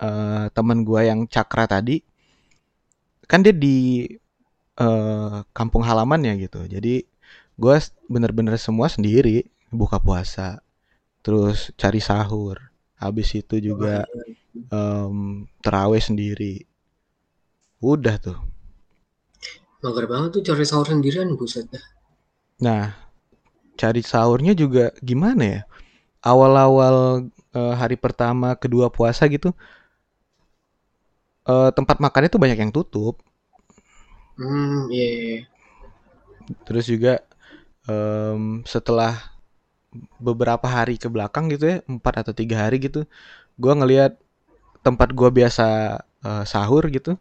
uh, 0.00 0.48
teman 0.52 0.82
gue 0.82 1.00
yang 1.06 1.28
Cakra 1.28 1.68
tadi 1.68 2.07
kan 3.28 3.44
dia 3.44 3.52
di 3.52 4.08
uh, 4.80 5.44
kampung 5.52 5.84
halaman 5.84 6.24
ya 6.24 6.34
gitu. 6.40 6.64
Jadi 6.64 7.04
gue 7.58 7.76
bener-bener 8.08 8.56
semua 8.56 8.88
sendiri 8.88 9.44
buka 9.68 10.00
puasa, 10.00 10.64
terus 11.20 11.68
cari 11.76 12.00
sahur, 12.00 12.56
habis 12.96 13.36
itu 13.36 13.60
juga 13.60 14.08
um, 14.72 15.44
terawih 15.60 16.00
sendiri. 16.00 16.64
Udah 17.78 18.16
tuh. 18.18 18.38
Mager 19.78 20.10
banget 20.10 20.40
tuh 20.40 20.42
cari 20.42 20.64
sahur 20.66 20.88
sendirian 20.88 21.30
buset 21.38 21.70
dah. 21.70 21.84
Nah, 22.58 22.90
cari 23.78 24.02
sahurnya 24.02 24.56
juga 24.58 24.90
gimana 24.98 25.42
ya? 25.46 25.62
Awal-awal 26.18 27.30
uh, 27.54 27.74
hari 27.78 27.94
pertama, 27.94 28.58
kedua 28.58 28.90
puasa 28.90 29.30
gitu, 29.30 29.54
uh, 31.48 31.70
tempat 31.72 31.96
makannya 31.98 32.30
tuh 32.30 32.42
banyak 32.42 32.58
yang 32.60 32.72
tutup. 32.72 33.18
Hmm, 34.36 34.86
iya. 34.92 35.02
Yeah. 35.02 35.16
Iya. 35.16 35.38
Terus 36.64 36.84
juga 36.88 37.14
um, 37.88 38.62
setelah 38.64 39.16
beberapa 40.20 40.64
hari 40.68 41.00
ke 41.00 41.08
belakang 41.08 41.48
gitu 41.48 41.64
ya, 41.64 41.76
empat 41.88 42.24
atau 42.24 42.32
tiga 42.36 42.68
hari 42.68 42.78
gitu, 42.78 43.08
gue 43.56 43.72
ngelihat 43.72 44.20
tempat 44.84 45.12
gue 45.12 45.28
biasa 45.32 45.98
uh, 46.24 46.44
sahur 46.44 46.86
gitu, 46.92 47.16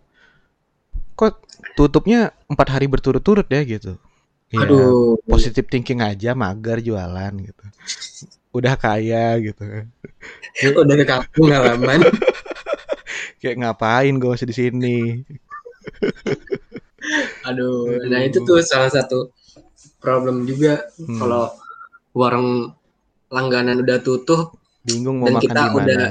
kok 1.18 1.42
tutupnya 1.76 2.36
empat 2.52 2.68
hari 2.78 2.86
berturut-turut 2.86 3.48
ya 3.50 3.64
gitu. 3.64 3.96
Ya, 4.48 4.64
Aduh. 4.64 5.20
Positif 5.28 5.68
thinking 5.68 6.00
aja, 6.00 6.32
mager 6.32 6.80
jualan 6.80 7.34
gitu. 7.36 7.66
Udah 8.56 8.80
kaya 8.80 9.36
gitu. 9.44 9.64
Udah 10.72 10.96
ke 10.96 11.06
kampung 11.08 11.52
halaman. 11.52 12.00
Kayak 13.40 13.56
ngapain 13.64 14.14
gue 14.18 14.30
masih 14.30 14.48
di 14.48 14.56
sini. 14.56 14.98
Aduh, 17.48 17.88
Aduh, 17.96 18.10
nah 18.12 18.20
itu 18.24 18.44
tuh 18.44 18.60
salah 18.64 18.92
satu 18.92 19.32
problem 20.04 20.44
juga 20.44 20.84
hmm. 21.00 21.18
kalau 21.20 21.52
warung 22.12 22.76
langganan 23.32 23.80
udah 23.84 24.00
tutup, 24.04 24.56
bingung 24.84 25.24
mau 25.24 25.32
dan 25.32 25.34
makan 25.40 25.44
kita 25.44 25.56
di 25.56 25.68
mana. 25.68 25.78
udah 25.78 26.04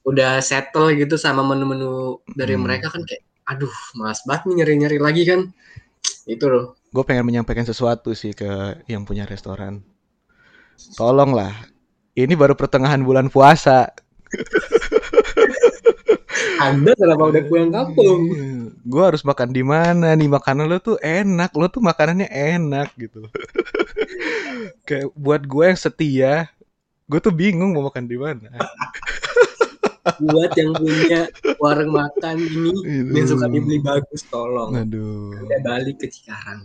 udah 0.00 0.32
settle 0.40 0.88
gitu 0.96 1.20
sama 1.20 1.44
menu-menu 1.44 2.20
dari 2.32 2.56
hmm. 2.56 2.62
mereka 2.64 2.88
kan 2.88 3.04
kayak, 3.04 3.24
aduh, 3.44 3.72
mas 4.00 4.24
banget 4.24 4.48
nih 4.48 4.54
nyari-nyari 4.64 4.98
lagi 5.00 5.22
kan, 5.28 5.40
itu 6.24 6.44
loh 6.48 6.80
gue 6.90 7.04
pengen 7.06 7.26
menyampaikan 7.26 7.62
sesuatu 7.62 8.10
sih 8.18 8.34
ke 8.34 8.82
yang 8.90 9.06
punya 9.06 9.22
restoran. 9.22 9.82
Tolonglah, 10.98 11.54
ini 12.18 12.34
baru 12.34 12.58
pertengahan 12.58 13.04
bulan 13.04 13.30
puasa. 13.30 13.94
Anda 16.60 16.92
kenapa 16.96 17.22
udah 17.30 17.42
pulang 17.48 17.70
kampung? 17.72 18.20
Gue 18.84 19.02
harus 19.02 19.22
makan 19.24 19.50
di 19.52 19.62
mana 19.64 20.12
nih? 20.16 20.28
Makanan 20.28 20.66
lo 20.68 20.78
tuh 20.80 20.96
enak, 21.00 21.52
lo 21.56 21.66
tuh 21.68 21.82
makanannya 21.84 22.28
enak 22.28 22.92
gitu. 22.96 23.28
Kayak 24.88 25.12
buat 25.16 25.42
gue 25.44 25.64
yang 25.70 25.80
setia, 25.80 26.34
gue 27.08 27.20
tuh 27.20 27.34
bingung 27.34 27.76
mau 27.76 27.88
makan 27.88 28.06
di 28.06 28.18
mana 28.18 28.48
buat 30.16 30.52
yang 30.56 30.72
punya 30.74 31.28
warung 31.60 31.92
makan 31.92 32.40
ini 32.40 32.72
yang 33.12 33.28
suka 33.28 33.46
dibeli 33.52 33.78
bagus 33.84 34.24
tolong 34.32 34.72
aduh 34.72 35.44
Udah 35.44 35.60
balik 35.60 36.00
ke 36.00 36.08
Cikarang 36.08 36.64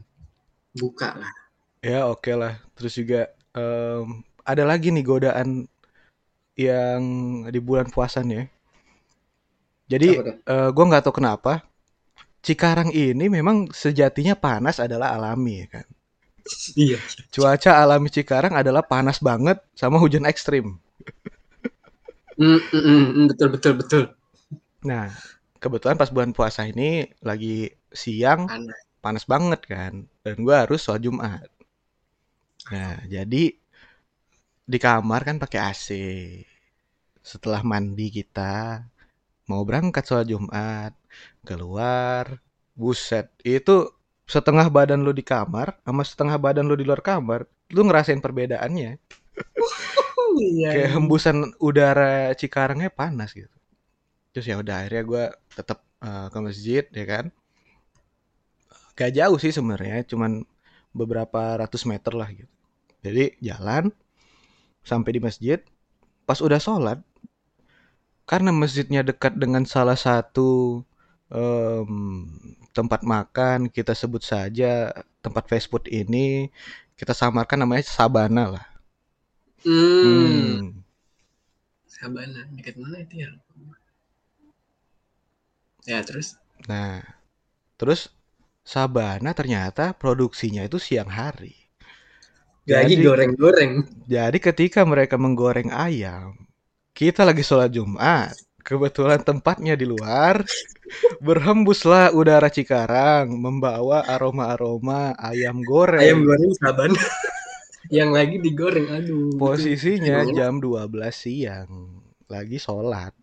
buka 0.71 1.19
lah 1.19 1.35
Ya 1.85 2.09
oke 2.09 2.33
lah. 2.33 2.57
Terus 2.73 2.97
juga 2.97 3.29
em, 3.53 4.25
ada 4.41 4.63
lagi 4.65 4.89
nih 4.89 5.05
godaan 5.05 5.69
yang 6.57 7.01
di 7.45 7.61
bulan 7.61 7.93
puasa 7.93 8.25
nih 8.25 8.41
ya. 8.41 8.45
Jadi 9.91 10.07
tuh 10.07 10.15
eh, 10.53 10.69
gue 10.75 10.85
nggak 10.89 11.03
tahu 11.05 11.15
kenapa 11.21 11.53
Cikarang 12.47 12.89
ini 12.95 13.25
memang 13.37 13.57
sejatinya 13.83 14.35
panas 14.45 14.77
adalah 14.85 15.09
alami 15.17 15.53
ya 15.65 15.67
kan. 15.81 15.87
iya 16.75 16.99
Cuaca 17.33 17.71
alami 17.83 18.09
Cikarang 18.15 18.53
adalah 18.61 18.81
panas 18.91 19.17
banget 19.27 19.57
sama 19.77 19.97
hujan 20.03 20.25
ekstrim. 20.31 20.65
Mm, 22.39 22.59
mm, 22.73 22.79
mm, 22.83 23.05
mm, 23.15 23.25
betul 23.31 23.47
betul 23.55 23.73
betul 23.79 24.03
Nah 24.89 25.07
kebetulan 25.61 25.97
pas 26.01 26.11
bulan 26.15 26.31
puasa 26.37 26.61
ini 26.71 26.83
lagi 27.29 27.55
siang 28.03 28.41
panas 28.47 28.79
panas 29.03 29.25
banget 29.33 29.61
kan. 29.73 29.93
Dan 30.23 30.35
gue 30.45 30.55
harus 30.61 30.79
sholat 30.83 31.01
Jumat. 31.05 31.47
Nah 32.71 32.97
jadi 33.13 33.43
di 34.71 34.77
kamar 34.85 35.21
kan 35.27 35.37
pakai 35.43 35.59
AC. 35.69 35.87
Setelah 37.31 37.61
mandi 37.71 38.07
kita 38.17 38.79
mau 39.45 39.61
berangkat 39.61 40.03
sholat 40.05 40.27
Jumat, 40.29 40.93
keluar, 41.45 42.41
buset, 42.73 43.29
itu 43.45 43.89
setengah 44.25 44.67
badan 44.73 45.05
lu 45.05 45.13
di 45.13 45.21
kamar 45.21 45.77
sama 45.85 46.01
setengah 46.01 46.35
badan 46.41 46.65
lu 46.65 46.73
di 46.73 46.85
luar 46.85 47.01
kamar, 47.01 47.45
lu 47.71 47.85
ngerasain 47.85 48.19
perbedaannya. 48.19 48.97
iya 50.41 50.69
Kayak 50.73 50.91
hembusan 50.97 51.53
udara 51.61 52.33
Cikarangnya 52.33 52.89
panas 52.89 53.31
gitu. 53.37 53.53
Terus 54.33 54.45
ya 54.49 54.59
udah 54.59 54.83
akhirnya 54.83 55.03
gue 55.05 55.23
tetap 55.53 55.79
eh, 56.01 56.27
ke 56.33 56.39
masjid 56.41 56.83
ya 56.89 57.05
kan. 57.05 57.25
Gak 58.95 59.11
jauh 59.11 59.37
sih 59.39 59.51
sebenarnya, 59.51 60.07
cuman 60.07 60.47
beberapa 60.95 61.59
ratus 61.59 61.83
meter 61.83 62.15
lah 62.15 62.31
gitu. 62.31 62.51
Jadi 63.03 63.37
jalan 63.43 63.91
sampai 64.81 65.19
di 65.19 65.21
masjid, 65.21 65.59
pas 66.23 66.39
udah 66.39 66.57
sholat, 66.57 67.03
karena 68.29 68.49
masjidnya 68.61 69.01
dekat 69.09 69.33
dengan 69.43 69.63
salah 69.73 69.97
satu 69.97 70.81
em, 71.29 71.91
tempat 72.77 73.01
makan, 73.13 73.59
kita 73.75 73.93
sebut 74.01 74.23
saja 74.25 74.91
tempat 75.23 75.43
fast 75.49 75.67
food 75.71 75.85
ini, 75.89 76.49
kita 76.99 77.13
samarkan 77.17 77.59
namanya 77.63 77.83
Sabana 77.87 78.43
lah. 78.55 78.65
hmm. 80.01 80.61
Hmm. 80.61 80.85
Sabana 81.95 82.41
dekat 82.55 82.75
mana 82.81 82.97
itu 83.05 83.15
ya 83.23 83.29
ya 85.89 85.99
terus 86.07 86.27
Nah, 86.69 87.01
terus 87.79 88.01
Sabana 88.65 89.31
ternyata 89.39 89.85
produksinya 90.01 90.63
itu 90.69 90.77
siang 90.87 91.09
hari. 91.19 91.55
lagi 92.69 92.95
Jadi, 92.95 93.03
goreng-goreng 93.05 93.73
jadi 94.05 94.37
ketika 94.37 94.81
mereka 94.85 95.17
menggoreng 95.17 95.69
ayam, 95.73 96.44
kita 96.95 97.27
lagi 97.27 97.43
sholat 97.43 97.75
Jumat. 97.75 98.31
Kebetulan 98.65 99.21
tempatnya 99.21 99.77
di 99.77 99.85
luar, 99.85 100.41
berhembuslah 101.21 102.09
udara 102.15 102.49
Cikarang, 102.49 103.29
membawa 103.29 104.01
aroma-aroma 104.09 105.13
ayam 105.21 105.61
ayam 105.61 105.63
goreng. 105.67 106.25
goreng 106.25 106.53
Sabana 106.57 106.97
yang 107.93 108.09
lagi 108.09 108.41
digoreng 108.41 108.89
aduh. 108.89 109.37
Posisinya 109.37 110.25
jam 110.33 110.57
12 110.57 110.89
siang, 111.13 112.01
lagi 112.25 112.57
sholat. 112.57 113.13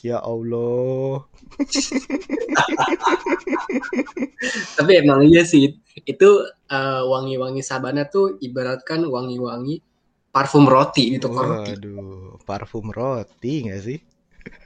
Ya 0.00 0.16
Allah, 0.22 1.26
tapi 4.80 4.92
emang 4.96 5.20
iya 5.26 5.44
sih. 5.44 5.76
Itu 6.06 6.46
eh, 6.48 7.02
wangi-wangi 7.04 7.60
Sabana 7.66 8.08
tuh 8.08 8.40
ibaratkan 8.40 9.04
wangi-wangi 9.04 9.89
parfum 10.34 10.64
roti 10.74 11.04
toko 11.22 11.40
roti 11.50 11.72
waduh, 11.72 12.38
parfum 12.46 12.86
roti 12.98 13.52
nggak 13.66 13.80
sih? 13.86 13.98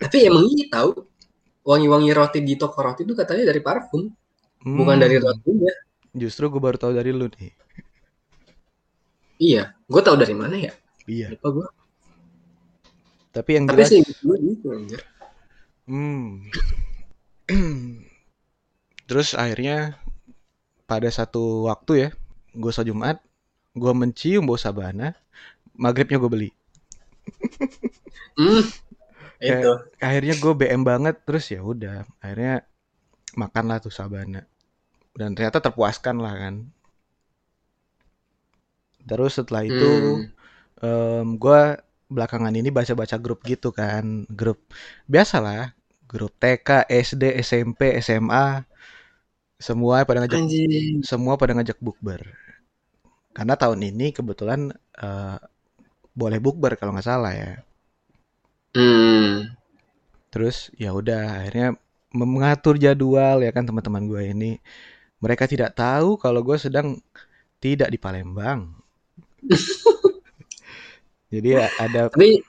tapi 0.03 0.16
emang 0.29 0.44
iya 0.55 0.66
tahu 0.74 0.90
wangi-wangi 1.70 2.11
roti 2.18 2.38
di 2.48 2.55
toko 2.62 2.79
roti 2.87 3.03
itu 3.07 3.14
katanya 3.20 3.44
dari 3.50 3.61
parfum 3.68 4.03
bukan 4.79 4.96
dari 5.03 5.16
Hmm, 5.16 5.24
rotinya 5.24 5.72
justru 6.22 6.44
gue 6.53 6.61
baru 6.66 6.77
tahu 6.83 6.92
dari 6.98 7.11
lu 7.14 7.27
nih. 7.37 7.53
iya 9.48 9.62
gue 9.92 10.03
tahu 10.07 10.16
dari 10.22 10.35
mana 10.35 10.57
ya? 10.66 10.72
Iya, 11.07 11.29
lupa 11.33 11.48
gue 11.57 11.66
tapi 13.35 13.50
yang 13.59 13.66
tapi 13.68 13.83
jelas, 13.83 13.90
sih 13.90 14.00
gue 14.24 14.37
gitu 14.40 14.66
anjir. 14.72 15.00
Hmm, 15.87 16.40
terus 19.09 19.37
akhirnya 19.37 20.00
pada 20.90 21.09
satu 21.12 21.68
waktu 21.68 21.92
ya, 22.09 22.11
gue 22.57 22.72
Jumat, 22.88 23.18
gue 23.77 23.92
mencium 24.00 24.44
bau 24.48 24.59
sabana, 24.61 25.16
maghribnya 25.82 26.18
gue 26.22 26.30
beli. 26.34 26.48
hmm 28.38 28.84
itu 29.44 29.70
akhirnya 30.06 30.34
gue 30.42 30.52
BM 30.60 30.82
banget, 30.90 31.14
terus 31.26 31.44
ya 31.54 31.60
udah, 31.72 31.98
akhirnya 32.22 32.54
makanlah 33.42 33.78
tuh 33.84 33.94
sabana. 33.98 34.42
Dan 35.18 35.30
ternyata 35.37 35.58
terpuaskan 35.66 36.16
lah 36.24 36.34
kan. 36.42 36.54
Terus 39.08 39.32
setelah 39.38 39.64
itu, 39.72 39.92
hmm 39.92 40.30
gue 41.42 41.60
belakangan 42.14 42.54
ini 42.54 42.68
baca-baca 42.70 43.16
grup 43.24 43.40
gitu 43.50 43.68
kan, 43.74 44.28
grup 44.30 44.58
biasalah, 45.08 45.72
grup 46.10 46.32
TK, 46.40 46.68
SD, 46.88 47.22
SMP, 47.40 47.80
SMA, 47.98 48.64
semua 49.60 50.04
pada 50.08 50.24
ngajak, 50.24 50.42
anjing 50.42 51.00
semua 51.04 51.34
pada 51.40 51.52
ngajak 51.56 51.78
bukber. 51.82 52.22
Karena 53.37 53.54
tahun 53.58 53.80
ini 53.90 54.06
kebetulan 54.14 54.60
eh, 55.02 55.37
boleh 56.20 56.38
bukber 56.44 56.72
kalau 56.79 56.92
nggak 56.94 57.09
salah 57.11 57.33
ya. 57.42 57.50
hmm 58.74 59.55
Terus 60.33 60.57
ya 60.83 60.90
udah 61.00 61.40
akhirnya 61.42 61.68
mengatur 62.14 62.74
jadwal 62.85 63.37
ya 63.42 63.50
kan 63.57 63.64
teman-teman 63.68 64.05
gue 64.11 64.22
ini. 64.35 64.50
Mereka 65.24 65.44
tidak 65.53 65.70
tahu 65.79 66.11
kalau 66.24 66.40
gue 66.48 66.57
sedang 66.61 66.88
tidak 67.62 67.88
di 67.94 67.98
Palembang. 68.05 68.61
Jadi 71.33 71.48
ya 71.59 71.66
ada 71.77 72.09
tapi 72.12 72.40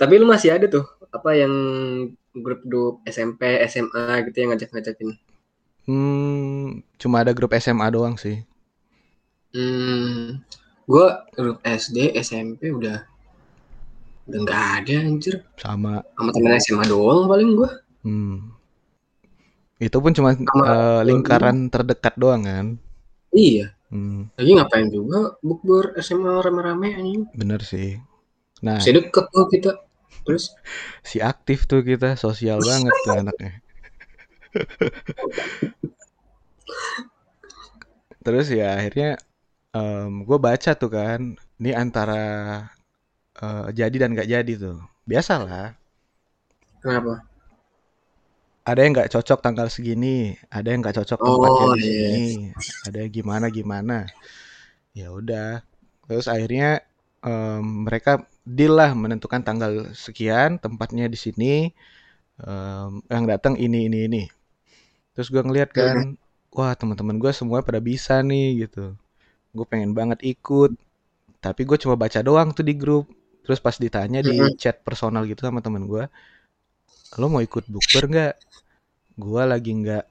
tapi 0.00 0.14
lu 0.20 0.26
masih 0.32 0.50
ada 0.54 0.66
tuh 0.74 0.84
apa 1.16 1.30
yang 1.40 1.52
grup-grup 2.34 2.94
SMP 3.06 3.42
SMA 3.70 4.04
gitu 4.26 4.36
yang 4.42 4.50
ngajak-ngajakin 4.54 5.10
hmm, 5.88 6.84
cuma 7.00 7.16
ada 7.24 7.32
grup 7.36 7.52
SMA 7.56 7.86
doang 7.94 8.16
sih. 8.20 8.36
hmm 9.54 10.44
gue 10.84 11.06
SD 11.64 12.12
SMP 12.20 12.72
udah 12.72 13.04
udah 14.24 14.38
nggak 14.40 14.64
ada 14.80 14.94
anjir. 15.04 15.34
Sama. 15.60 16.00
Sama 16.16 16.30
temen 16.32 16.56
SMA 16.60 16.84
doang 16.88 17.28
paling 17.28 17.56
gue 17.56 17.70
hmm, 18.04 18.36
itu 19.80 19.96
pun 19.98 20.12
cuma 20.14 20.36
sama 20.36 20.64
eh, 20.64 21.02
lingkaran 21.08 21.72
terdekat 21.72 22.14
doang 22.16 22.44
kan. 22.46 22.78
iya. 23.34 23.74
Hmm, 23.94 24.26
lagi 24.34 24.58
ngapain 24.58 24.90
juga 24.90 25.38
bukber 25.38 25.94
SMA 26.02 26.42
rame-rame 26.42 26.98
anjing? 26.98 27.30
Bener 27.30 27.62
sih. 27.62 28.02
Nah, 28.58 28.82
masih 28.82 28.98
deket 28.98 29.30
tuh 29.30 29.46
kita. 29.46 29.70
Terus? 30.26 30.50
Si 31.06 31.22
aktif 31.22 31.70
tuh 31.70 31.86
kita 31.86 32.18
sosial 32.18 32.58
banget 32.68 32.90
tuh 33.06 33.14
anaknya. 33.14 33.62
Terus 38.26 38.50
ya 38.50 38.82
akhirnya 38.82 39.14
gue 40.28 40.38
baca 40.46 40.70
tuh 40.80 40.90
kan, 40.96 41.20
ini 41.60 41.70
antara 41.82 42.22
eh, 43.42 43.66
jadi 43.78 43.96
dan 44.02 44.10
gak 44.18 44.28
jadi 44.34 44.52
tuh. 44.64 44.78
Biasalah, 45.06 45.76
kenapa 46.82 47.24
ada 48.64 48.80
yang 48.80 48.92
nggak 48.96 49.12
cocok 49.12 49.38
tanggal 49.44 49.68
segini, 49.68 50.36
ada 50.48 50.68
yang 50.72 50.80
nggak 50.82 50.96
cocok 51.04 51.20
tempatnya 51.28 51.66
oh 51.66 51.74
di 51.74 51.80
iya 51.84 51.84
sini, 51.84 52.48
ada 52.86 52.96
yang 53.04 53.12
gimana 53.12 53.46
gimana. 53.52 53.96
Ya 54.96 55.08
udah, 55.14 55.62
terus 56.08 56.26
akhirnya 56.30 56.84
em, 57.24 57.62
mereka 57.86 58.12
deal 58.46 58.74
lah 58.80 58.92
menentukan 58.96 59.42
tanggal 59.46 59.72
sekian, 59.96 60.58
tempatnya 60.64 61.06
di 61.12 61.18
sini, 61.18 61.52
em, 62.42 62.90
yang 63.12 63.24
datang 63.30 63.54
ini 63.60 63.88
ini 63.90 63.98
ini. 64.08 64.22
Terus 65.16 65.28
gue 65.34 65.42
ngeliat 65.44 65.70
Mm-mm. 65.76 66.04
kan, 66.04 66.16
wah 66.54 66.72
teman-teman 66.78 67.18
gue 67.22 67.32
semua 67.36 67.60
pada 67.66 67.80
bisa 67.82 68.20
nih 68.24 68.66
gitu. 68.68 68.96
Gue 69.54 69.66
pengen 69.70 69.94
banget 69.94 70.18
ikut, 70.26 70.74
tapi 71.38 71.62
gue 71.62 71.78
cuma 71.78 71.94
baca 71.94 72.18
doang 72.26 72.50
tuh 72.50 72.66
di 72.66 72.74
grup. 72.74 73.06
Terus 73.44 73.60
pas 73.60 73.76
ditanya 73.76 74.24
di 74.24 74.56
chat 74.58 74.80
personal 74.82 75.28
gitu 75.28 75.44
sama 75.44 75.60
temen 75.62 75.84
gue, 75.84 76.08
lo 77.20 77.26
mau 77.30 77.38
ikut 77.44 77.68
bukber 77.70 78.04
nggak? 78.10 78.34
Gue 79.14 79.42
lagi 79.46 79.70
nggak, 79.70 80.04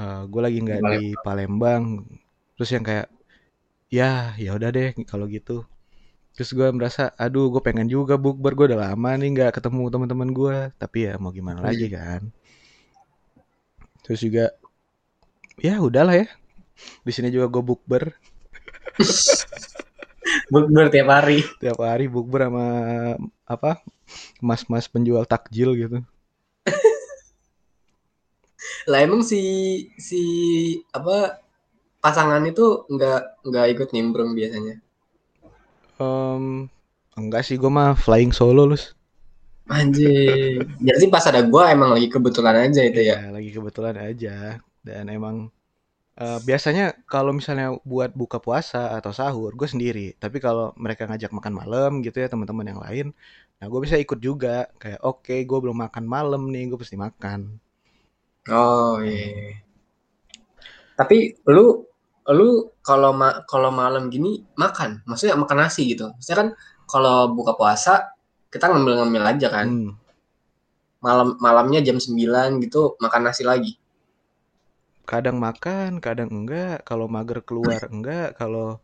eh, 0.00 0.22
gue 0.30 0.40
lagi 0.40 0.58
nggak 0.64 0.80
di 0.80 1.02
Palembang. 1.20 2.06
Terus 2.56 2.70
yang 2.72 2.84
kayak, 2.86 3.06
ya 3.90 4.32
ya 4.38 4.54
udah 4.54 4.70
deh 4.70 4.94
kalau 5.04 5.26
gitu. 5.26 5.66
Terus 6.32 6.54
gue 6.54 6.68
merasa, 6.70 7.10
aduh 7.18 7.50
gue 7.50 7.60
pengen 7.60 7.90
juga 7.90 8.14
bukber, 8.14 8.54
gue 8.54 8.66
udah 8.72 8.94
lama 8.94 9.10
nih 9.18 9.28
nggak 9.34 9.60
ketemu 9.60 9.90
teman-teman 9.90 10.30
gue. 10.30 10.56
Tapi 10.78 10.98
ya 11.10 11.18
mau 11.18 11.34
gimana 11.34 11.60
lagi 11.60 11.90
kan. 11.90 12.30
Terus 14.06 14.20
juga, 14.22 14.54
ya 15.58 15.82
udahlah 15.82 16.16
ya. 16.22 16.26
Di 17.04 17.12
sini 17.12 17.28
juga 17.34 17.50
gue 17.50 17.62
bukber 17.66 18.14
Bukber 20.52 20.86
tiap 20.92 21.08
hari. 21.10 21.42
tiap 21.58 21.80
hari 21.82 22.06
bukber 22.06 22.46
sama 22.46 22.66
apa 23.48 23.82
mas-mas 24.38 24.86
penjual 24.86 25.26
takjil 25.26 25.74
gitu. 25.74 25.98
Lah 28.88 29.00
emang 29.04 29.20
si 29.20 29.40
si 30.00 30.22
apa 30.94 31.40
pasangan 32.00 32.40
itu 32.46 32.88
nggak 32.88 33.44
nggak 33.44 33.66
ikut 33.76 33.88
nimbrung 33.92 34.32
biasanya. 34.32 34.80
Em, 36.00 36.70
enggak 37.18 37.44
sih 37.44 37.60
gue 37.60 37.68
mah 37.68 37.92
flying 37.92 38.32
solo 38.32 38.64
lus. 38.64 38.96
Anjir. 39.70 40.66
Jadi 40.82 41.06
pas 41.06 41.22
ada 41.30 41.46
gua 41.46 41.70
emang 41.70 41.94
lagi 41.94 42.10
kebetulan 42.10 42.66
aja 42.66 42.82
itu 42.82 43.06
ya. 43.06 43.22
Ya, 43.22 43.30
lagi 43.30 43.54
kebetulan 43.54 43.94
aja 44.02 44.58
dan 44.82 45.04
emang 45.06 45.46
eh, 46.20 46.38
biasanya 46.44 46.84
kalau 47.08 47.32
misalnya 47.32 47.80
buat 47.82 48.12
buka 48.12 48.38
puasa 48.38 48.94
atau 49.00 49.10
sahur 49.16 49.56
gue 49.56 49.68
sendiri. 49.68 50.06
Tapi 50.20 50.36
kalau 50.38 50.76
mereka 50.76 51.08
ngajak 51.08 51.32
makan 51.32 51.54
malam 51.56 51.90
gitu 52.04 52.20
ya 52.20 52.28
teman-teman 52.28 52.66
yang 52.68 52.80
lain, 52.80 53.06
nah 53.58 53.66
gue 53.72 53.80
bisa 53.80 53.96
ikut 53.96 54.20
juga. 54.20 54.68
Kayak 54.76 55.00
oke 55.00 55.34
gue 55.48 55.58
belum 55.64 55.78
makan 55.88 56.04
malam 56.04 56.42
nih, 56.52 56.70
gue 56.70 56.78
pasti 56.78 56.96
makan. 57.00 57.56
Oh 58.52 59.00
iya. 59.00 59.60
Tapi 61.00 61.40
lu 61.48 61.88
lu 62.28 62.68
kalau 62.84 63.16
ma 63.16 63.40
kalau 63.48 63.72
malam 63.72 64.12
gini 64.12 64.44
makan, 64.60 65.00
maksudnya 65.08 65.40
makan 65.40 65.58
nasi 65.64 65.88
gitu. 65.96 66.12
Maksudnya 66.12 66.38
kan 66.44 66.48
kalau 66.84 67.32
buka 67.32 67.56
puasa 67.56 68.12
kita 68.52 68.68
ngambil-ngambil 68.68 69.22
aja 69.24 69.48
kan. 69.48 69.66
Hmm. 69.68 69.92
Malam 71.00 71.40
malamnya 71.40 71.80
jam 71.80 71.96
9 71.96 72.60
gitu 72.60 73.00
makan 73.00 73.22
nasi 73.24 73.40
lagi. 73.40 73.79
Kadang 75.10 75.42
makan, 75.42 75.98
kadang 75.98 76.30
enggak. 76.30 76.86
Kalau 76.86 77.10
mager 77.10 77.42
keluar 77.42 77.82
enggak. 77.90 78.38
Kalau 78.38 78.78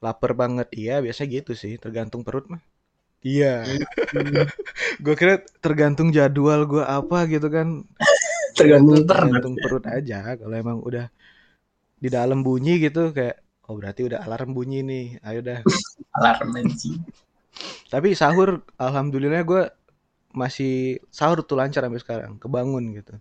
lapar 0.00 0.32
banget 0.32 0.72
iya 0.72 1.04
biasa 1.04 1.28
gitu 1.28 1.52
sih. 1.52 1.76
Tergantung 1.76 2.24
perut 2.24 2.48
mah. 2.48 2.64
Iya. 3.20 3.68
Hmm. 4.16 4.48
gue 5.04 5.14
kira 5.20 5.44
tergantung 5.60 6.08
jadwal 6.16 6.64
gue 6.64 6.80
apa 6.80 7.28
gitu 7.28 7.52
kan. 7.52 7.84
Tergantung 8.56 9.04
tergantung 9.04 9.54
perut 9.60 9.84
aja. 9.84 10.32
Kalau 10.40 10.56
emang 10.56 10.80
udah 10.80 11.12
di 12.00 12.08
dalam 12.08 12.40
bunyi 12.40 12.80
gitu 12.80 13.12
kayak 13.12 13.44
oh 13.68 13.76
berarti 13.76 14.08
udah 14.08 14.24
alarm 14.24 14.56
bunyi 14.56 14.80
nih. 14.80 15.06
Ayo 15.28 15.44
dah. 15.44 15.60
Alarm 16.16 16.56
anjing. 16.56 17.04
Tapi 17.92 18.16
sahur 18.16 18.64
alhamdulillah 18.80 19.44
gue 19.44 19.62
masih 20.32 21.04
sahur 21.12 21.44
tuh 21.44 21.60
lancar 21.60 21.84
sampai 21.84 22.00
sekarang. 22.00 22.32
Kebangun 22.40 22.96
gitu. 22.96 23.20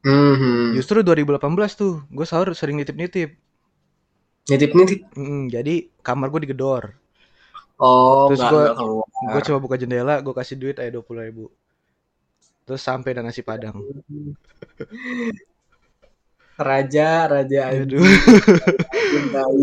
Hmm. 0.00 0.72
Justru 0.72 1.04
2018 1.04 1.36
tuh 1.76 2.00
gue 2.08 2.24
sahur 2.24 2.52
sering 2.56 2.80
nitip-nitip. 2.80 3.36
Nitip-nitip. 4.48 5.00
Mm, 5.12 5.52
jadi 5.52 5.74
kamar 6.00 6.32
gue 6.32 6.48
digedor. 6.48 6.96
Oh, 7.76 8.28
Terus 8.28 8.40
keluar. 8.44 9.04
Gue 9.06 9.40
coba 9.44 9.58
buka 9.60 9.76
jendela, 9.76 10.20
gue 10.20 10.32
kasih 10.32 10.56
duit 10.56 10.76
aja 10.76 10.88
20 10.92 11.28
ribu. 11.28 11.48
Terus 12.64 12.80
sampai 12.80 13.12
dan 13.12 13.24
nasi 13.24 13.40
padang. 13.40 13.76
Raja, 16.60 17.24
raja 17.24 17.72
Aduh, 17.72 18.04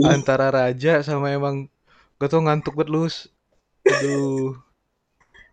antara 0.09 0.49
raja 0.49 1.05
sama 1.05 1.29
emang 1.29 1.69
gue 2.17 2.25
tuh 2.25 2.41
ngantuk 2.41 2.73
banget 2.73 2.89
lus. 2.89 3.15
Aduh. 3.85 4.57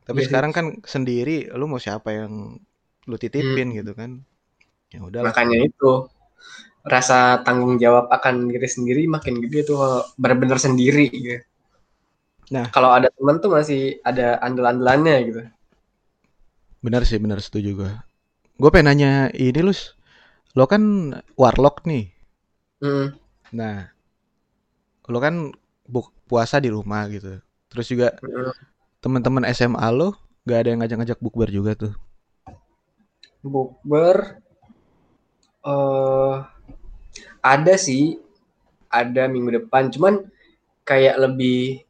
Tapi 0.08 0.20
Iya 0.20 0.24
sih. 0.24 0.28
sekarang 0.32 0.52
kan 0.56 0.66
sendiri, 0.88 1.52
lu 1.52 1.68
mau 1.68 1.76
siapa 1.76 2.16
yang 2.16 2.56
lu 3.04 3.16
titipin 3.20 3.72
Hmm. 3.72 3.76
gitu 3.76 3.92
kan? 3.92 4.24
Ya 4.94 5.00
udahlah. 5.02 5.34
Makanya 5.34 5.58
itu 5.66 6.06
rasa 6.86 7.42
tanggung 7.42 7.80
jawab 7.80 8.12
akan 8.12 8.52
diri 8.52 8.68
sendiri 8.68 9.02
makin 9.10 9.40
gede 9.42 9.66
tuh 9.66 10.04
benar-benar 10.20 10.60
sendiri 10.60 11.10
gitu. 11.10 11.42
Nah. 12.52 12.68
kalau 12.68 12.92
ada 12.92 13.08
teman 13.08 13.40
tuh 13.40 13.48
masih 13.56 13.98
ada 14.04 14.36
andel-andelannya 14.44 15.16
gitu. 15.32 15.40
Benar 16.84 17.08
sih, 17.08 17.16
benar 17.16 17.40
setuju 17.40 17.72
gue. 17.72 17.92
Gue 18.60 18.68
pengen 18.68 18.92
nanya 18.92 19.32
ini 19.32 19.64
lus, 19.64 19.96
lo 20.52 20.68
kan 20.68 21.16
warlock 21.40 21.88
nih. 21.88 22.12
Hmm. 22.84 23.16
Nah, 23.48 23.88
lo 25.08 25.18
kan 25.24 25.56
buk 25.88 26.12
puasa 26.28 26.60
di 26.60 26.68
rumah 26.68 27.08
gitu. 27.08 27.40
Terus 27.72 27.86
juga 27.88 28.12
Hmm. 28.20 28.52
teman-teman 29.00 29.48
SMA 29.48 29.88
lo 29.88 30.12
gak 30.44 30.58
ada 30.60 30.68
yang 30.76 30.84
ngajak-ngajak 30.84 31.18
bukber 31.24 31.48
juga 31.48 31.72
tuh. 31.72 31.96
Bukber 33.40 34.43
eh 35.64 36.34
ada 37.44 37.74
sih, 37.76 38.20
ada 38.88 39.28
minggu 39.28 39.50
depan. 39.64 39.88
Cuman 39.94 40.14
kayak 40.88 41.16
lebih 41.24 41.84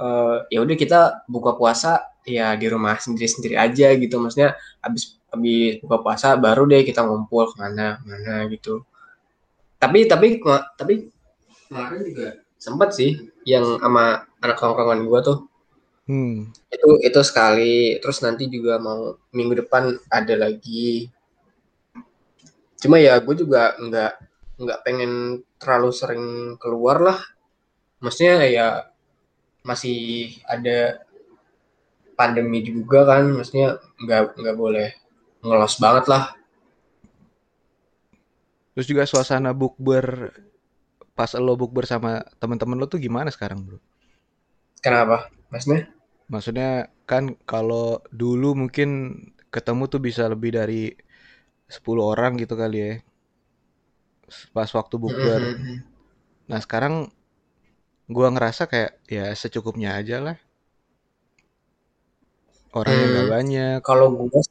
eh 0.00 0.36
ya 0.52 0.58
udah 0.64 0.76
kita 0.78 1.00
buka 1.30 1.54
puasa 1.58 2.02
ya 2.24 2.56
di 2.60 2.66
rumah 2.72 2.96
sendiri-sendiri 3.00 3.56
aja 3.58 3.88
gitu. 3.96 4.16
Maksudnya 4.22 4.56
habis 4.84 5.18
habis 5.32 5.80
buka 5.82 5.96
puasa 6.04 6.28
baru 6.38 6.62
deh 6.70 6.82
kita 6.86 7.00
ngumpul 7.06 7.52
ke 7.52 7.56
mana 7.62 8.00
mana 8.06 8.46
gitu. 8.52 8.84
Tapi 9.82 10.08
tapi 10.08 10.40
tapi 10.78 10.94
kemarin 11.68 12.00
juga 12.08 12.28
sempat 12.56 12.96
sih 12.96 13.10
yang 13.44 13.64
sama 13.82 14.24
anak 14.40 14.56
tongkrongan 14.60 15.04
gua 15.08 15.20
tuh 15.24 15.38
Hmm. 16.04 16.52
itu 16.68 16.88
itu 17.00 17.20
sekali 17.24 17.96
terus 17.96 18.20
nanti 18.20 18.44
juga 18.52 18.76
mau 18.76 19.16
minggu 19.32 19.64
depan 19.64 19.96
ada 20.12 20.34
lagi 20.36 21.08
cuma 22.84 23.00
ya 23.00 23.16
gue 23.16 23.32
juga 23.32 23.72
nggak 23.80 24.12
nggak 24.60 24.82
pengen 24.84 25.40
terlalu 25.56 25.90
sering 25.90 26.24
keluar 26.60 27.00
lah. 27.00 27.18
Maksudnya 28.04 28.44
ya 28.52 28.68
masih 29.64 30.36
ada 30.44 31.00
pandemi 32.14 32.60
juga 32.60 33.08
kan 33.08 33.24
maksudnya 33.32 33.80
nggak 33.96 34.36
nggak 34.36 34.56
boleh 34.60 34.92
ngelos 35.40 35.80
banget 35.80 36.04
lah. 36.12 36.36
Terus 38.76 38.86
juga 38.90 39.08
suasana 39.08 39.56
bukber 39.56 40.34
pas 41.14 41.30
lo 41.38 41.54
bukber 41.56 41.86
sama 41.88 42.20
teman-teman 42.42 42.76
lo 42.76 42.90
tuh 42.90 42.98
gimana 42.98 43.30
sekarang, 43.30 43.62
Bro? 43.62 43.78
kenapa? 44.84 45.32
Maksudnya? 45.48 45.88
Maksudnya 46.28 46.92
kan 47.08 47.40
kalau 47.48 48.04
dulu 48.12 48.52
mungkin 48.52 49.16
ketemu 49.48 49.88
tuh 49.88 50.00
bisa 50.04 50.28
lebih 50.28 50.52
dari 50.52 50.92
10 51.68 52.04
orang 52.12 52.32
gitu 52.42 52.54
kali 52.62 52.76
ya. 52.86 52.92
Pas 54.54 54.70
waktu 54.78 54.94
bukber. 55.02 55.42
Mm-mm. 55.42 55.84
Nah, 56.48 56.60
sekarang 56.64 56.94
gua 58.14 58.28
ngerasa 58.34 58.62
kayak 58.72 58.92
ya 59.16 59.24
secukupnya 59.40 59.90
aja 60.00 60.16
lah. 60.26 60.36
Orangnya 62.78 63.06
nggak 63.10 63.26
Hmm. 63.26 63.34
banyak. 63.34 63.80
kalau 63.86 64.06
gue 64.16 64.42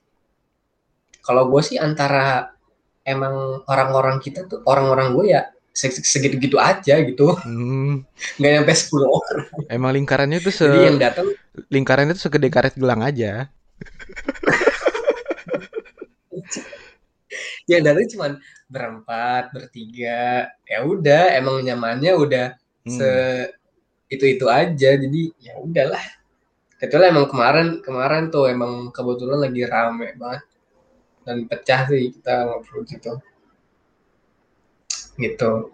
kalau 1.28 1.44
gue 1.52 1.62
sih 1.70 1.78
antara 1.88 2.52
emang 3.14 3.36
orang-orang 3.74 4.18
kita 4.26 4.40
tuh 4.52 4.60
orang-orang 4.72 5.08
gue 5.16 5.26
ya 5.36 5.42
se- 5.80 6.04
segitu-gitu 6.14 6.58
aja 6.72 6.96
gitu 7.10 7.28
Hmm, 7.44 8.06
nggak 8.40 8.52
nyampe 8.56 8.74
10 8.82 9.10
orang 9.20 9.46
emang 9.76 9.92
lingkarannya 9.98 10.40
tuh 10.46 10.54
se 10.60 10.66
jadi 10.66 10.78
yang 10.92 10.98
datang 11.02 11.28
lingkarannya 11.76 12.14
tuh 12.18 12.24
segede 12.30 12.48
karet 12.56 12.76
gelang 12.82 13.02
aja. 13.10 13.50
Yang 17.70 17.82
datang 17.86 18.08
cuma 18.12 18.28
berempat 18.68 19.54
bertiga 19.56 20.52
ya 20.68 20.78
udah 20.84 21.38
emang 21.40 21.64
nyamannya 21.64 22.14
udah 22.16 22.48
Hmm. 22.84 23.00
se 23.00 23.10
itu 24.12 24.26
itu 24.38 24.46
aja. 24.52 24.90
Jadi 25.00 25.22
ya 25.40 25.56
udahlah. 25.60 26.04
Kecuali 26.80 27.06
emang 27.08 27.28
kemarin 27.32 27.68
kemarin 27.80 28.24
tuh 28.28 28.52
emang 28.52 28.92
kebetulan 28.92 29.40
lagi 29.40 29.64
rame 29.64 30.08
banget. 30.20 30.44
Dan 31.24 31.48
pecah 31.48 31.88
sih 31.88 32.12
kita 32.12 32.52
ngobrol 32.52 32.84
gitu 32.84 33.14
gitu. 35.16 35.72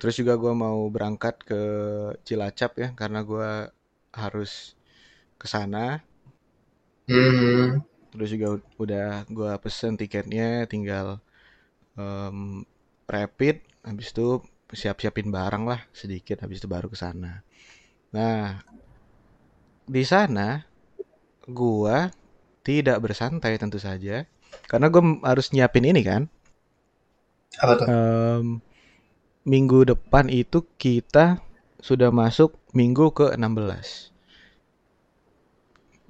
Terus 0.00 0.14
juga 0.16 0.32
gua 0.40 0.52
mau 0.56 0.88
berangkat 0.88 1.44
ke 1.44 1.62
Cilacap 2.24 2.72
ya 2.80 2.88
karena 2.96 3.20
gua 3.24 3.72
harus 4.12 4.76
ke 5.40 5.46
sana. 5.48 6.04
Hmm. 7.10 7.80
Terus 8.10 8.28
juga 8.34 8.48
udah 8.82 9.06
gua 9.30 9.52
pesen 9.62 9.94
tiketnya, 10.00 10.66
tinggal 10.72 11.06
em, 11.98 12.38
rapid, 13.14 13.56
habis 13.88 14.08
itu 14.14 14.28
siap-siapin 14.80 15.28
barang 15.36 15.64
lah 15.70 15.80
sedikit, 16.02 16.36
habis 16.44 16.58
itu 16.62 16.68
baru 16.70 16.88
ke 16.92 16.98
sana. 17.04 17.32
Nah, 18.16 18.60
di 19.94 20.02
sana 20.08 20.64
gua 21.50 21.98
tidak 22.68 22.98
bersantai 23.04 23.54
tentu 23.62 23.78
saja, 23.80 24.16
karena 24.70 24.86
gua 24.92 25.02
m- 25.04 25.22
harus 25.26 25.46
nyiapin 25.54 25.86
ini 25.92 26.02
kan. 26.10 26.22
apa 27.62 27.74
tuh 27.78 27.90
Em, 27.94 28.46
minggu 29.52 29.80
depan 29.92 30.26
itu 30.42 30.58
kita 30.82 31.26
sudah 31.88 32.10
masuk 32.20 32.50
minggu 32.78 33.06
ke-16. 33.18 34.09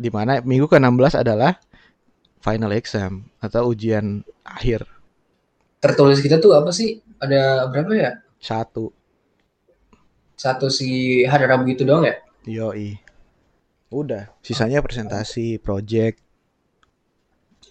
Di 0.01 0.09
mana 0.09 0.41
minggu 0.41 0.65
ke-16 0.65 1.21
adalah 1.21 1.61
final 2.41 2.73
exam 2.73 3.29
atau 3.37 3.69
ujian 3.69 4.25
akhir 4.49 4.89
Tertulis 5.81 6.25
kita 6.25 6.41
tuh 6.41 6.57
apa 6.57 6.73
sih? 6.73 7.05
Ada 7.21 7.69
berapa 7.69 7.93
ya? 7.93 8.13
satu 8.41 8.89
Satu 10.41 10.73
si 10.73 11.21
hari 11.29 11.45
Rabu 11.45 11.69
gitu 11.69 11.85
doang 11.85 12.09
ya? 12.09 12.17
yoi 12.49 12.97
udah 13.91 14.31
sisanya 14.41 14.81
presentasi 14.81 15.59
project 15.61 16.23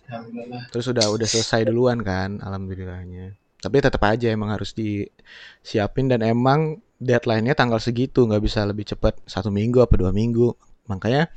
Alhamdulillah. 0.10 0.68
terus 0.70 0.86
udah 0.92 1.06
udah 1.10 1.28
selesai 1.30 1.70
duluan 1.70 2.04
kan 2.04 2.44
alhamdulillahnya 2.44 3.34
tapi 3.60 3.80
tetap 3.80 4.02
aja 4.06 4.30
emang 4.30 4.52
harus 4.52 4.76
disiapin 4.76 6.12
dan 6.12 6.22
emang 6.22 6.84
deadline-nya 7.00 7.56
tanggal 7.56 7.80
segitu 7.80 8.28
nggak 8.28 8.44
bisa 8.44 8.68
lebih 8.68 8.84
cepat 8.86 9.16
satu 9.26 9.50
minggu 9.50 9.80
apa 9.80 9.96
dua 9.96 10.12
minggu 10.12 10.54
makanya 10.92 11.32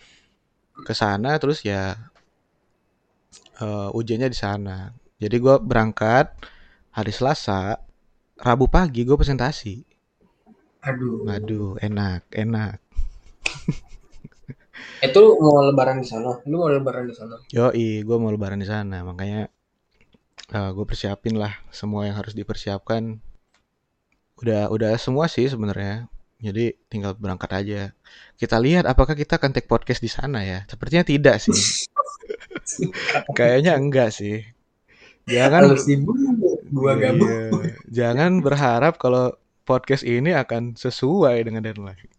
ke 0.82 0.92
sana 0.92 1.38
terus 1.38 1.62
ya 1.62 1.96
eh, 3.62 3.88
ujiannya 3.98 4.28
di 4.30 4.38
sana 4.38 4.90
jadi 5.22 5.36
gue 5.38 5.54
berangkat 5.62 6.34
hari 6.92 7.12
Selasa 7.14 7.78
Rabu 8.42 8.66
pagi 8.66 9.06
gue 9.06 9.14
presentasi 9.14 9.86
Aduh. 10.82 11.30
aduh 11.30 11.78
enak 11.78 12.26
enak 12.34 12.82
Itu 15.02 15.22
mau 15.42 15.66
lebaran 15.66 15.98
di 15.98 16.06
sana. 16.06 16.38
Lu 16.46 16.62
mau 16.62 16.70
lebaran 16.70 17.10
di 17.10 17.14
sana. 17.14 17.34
Yoi, 17.50 18.06
gue 18.06 18.16
mau 18.22 18.30
lebaran 18.30 18.62
di 18.62 18.68
sana, 18.70 19.02
makanya 19.02 19.50
gue 20.52 20.84
persiapin 20.86 21.34
lah 21.34 21.58
semua 21.74 22.06
yang 22.06 22.14
harus 22.14 22.38
dipersiapkan. 22.38 23.18
Udah, 24.38 24.70
udah 24.70 24.94
semua 25.02 25.26
sih 25.26 25.50
sebenarnya. 25.50 26.06
Jadi 26.42 26.74
tinggal 26.90 27.14
berangkat 27.14 27.50
aja. 27.54 27.80
Kita 28.34 28.58
lihat 28.58 28.90
apakah 28.90 29.14
kita 29.14 29.38
akan 29.38 29.54
take 29.54 29.70
podcast 29.70 30.02
di 30.02 30.10
sana 30.10 30.42
ya. 30.42 30.66
Sepertinya 30.66 31.06
tidak 31.06 31.38
sih. 31.38 31.54
Kayaknya 33.38 33.78
enggak 33.78 34.10
sih. 34.10 34.42
Jangan, 35.30 35.78
sibuk. 35.78 36.18
Gua. 36.74 36.98
Iya. 36.98 37.78
jangan 37.86 38.42
berharap 38.42 38.98
kalau 38.98 39.38
podcast 39.62 40.02
ini 40.02 40.34
akan 40.34 40.74
sesuai 40.74 41.46
dengan 41.46 41.62
deadline. 41.62 42.10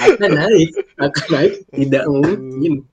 Akan 0.00 0.30
naik. 0.32 0.72
Akan 0.96 1.26
naik. 1.28 1.52
Tidak 1.68 2.04
mungkin. 2.08 2.88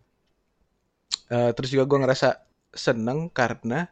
Eh, 1.30 1.52
terus 1.56 1.70
juga 1.72 1.88
gue 1.88 2.00
ngerasa 2.04 2.42
seneng 2.76 3.32
karena 3.32 3.88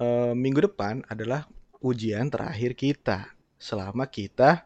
eh, 0.00 0.32
minggu 0.32 0.72
depan 0.72 1.04
adalah 1.10 1.44
ujian 1.84 2.32
terakhir 2.32 2.72
kita 2.78 3.39
selama 3.60 4.04
kita 4.08 4.64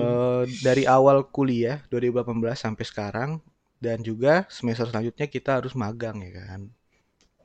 eh, 0.00 0.42
dari 0.66 0.84
awal 0.86 1.26
kuliah 1.28 1.82
2018 1.90 2.58
sampai 2.64 2.84
sekarang 2.86 3.30
dan 3.80 3.98
juga 4.04 4.44
semester 4.52 4.86
selanjutnya 4.88 5.26
kita 5.26 5.50
harus 5.60 5.72
magang 5.74 6.22
ya 6.22 6.32
kan? 6.46 6.60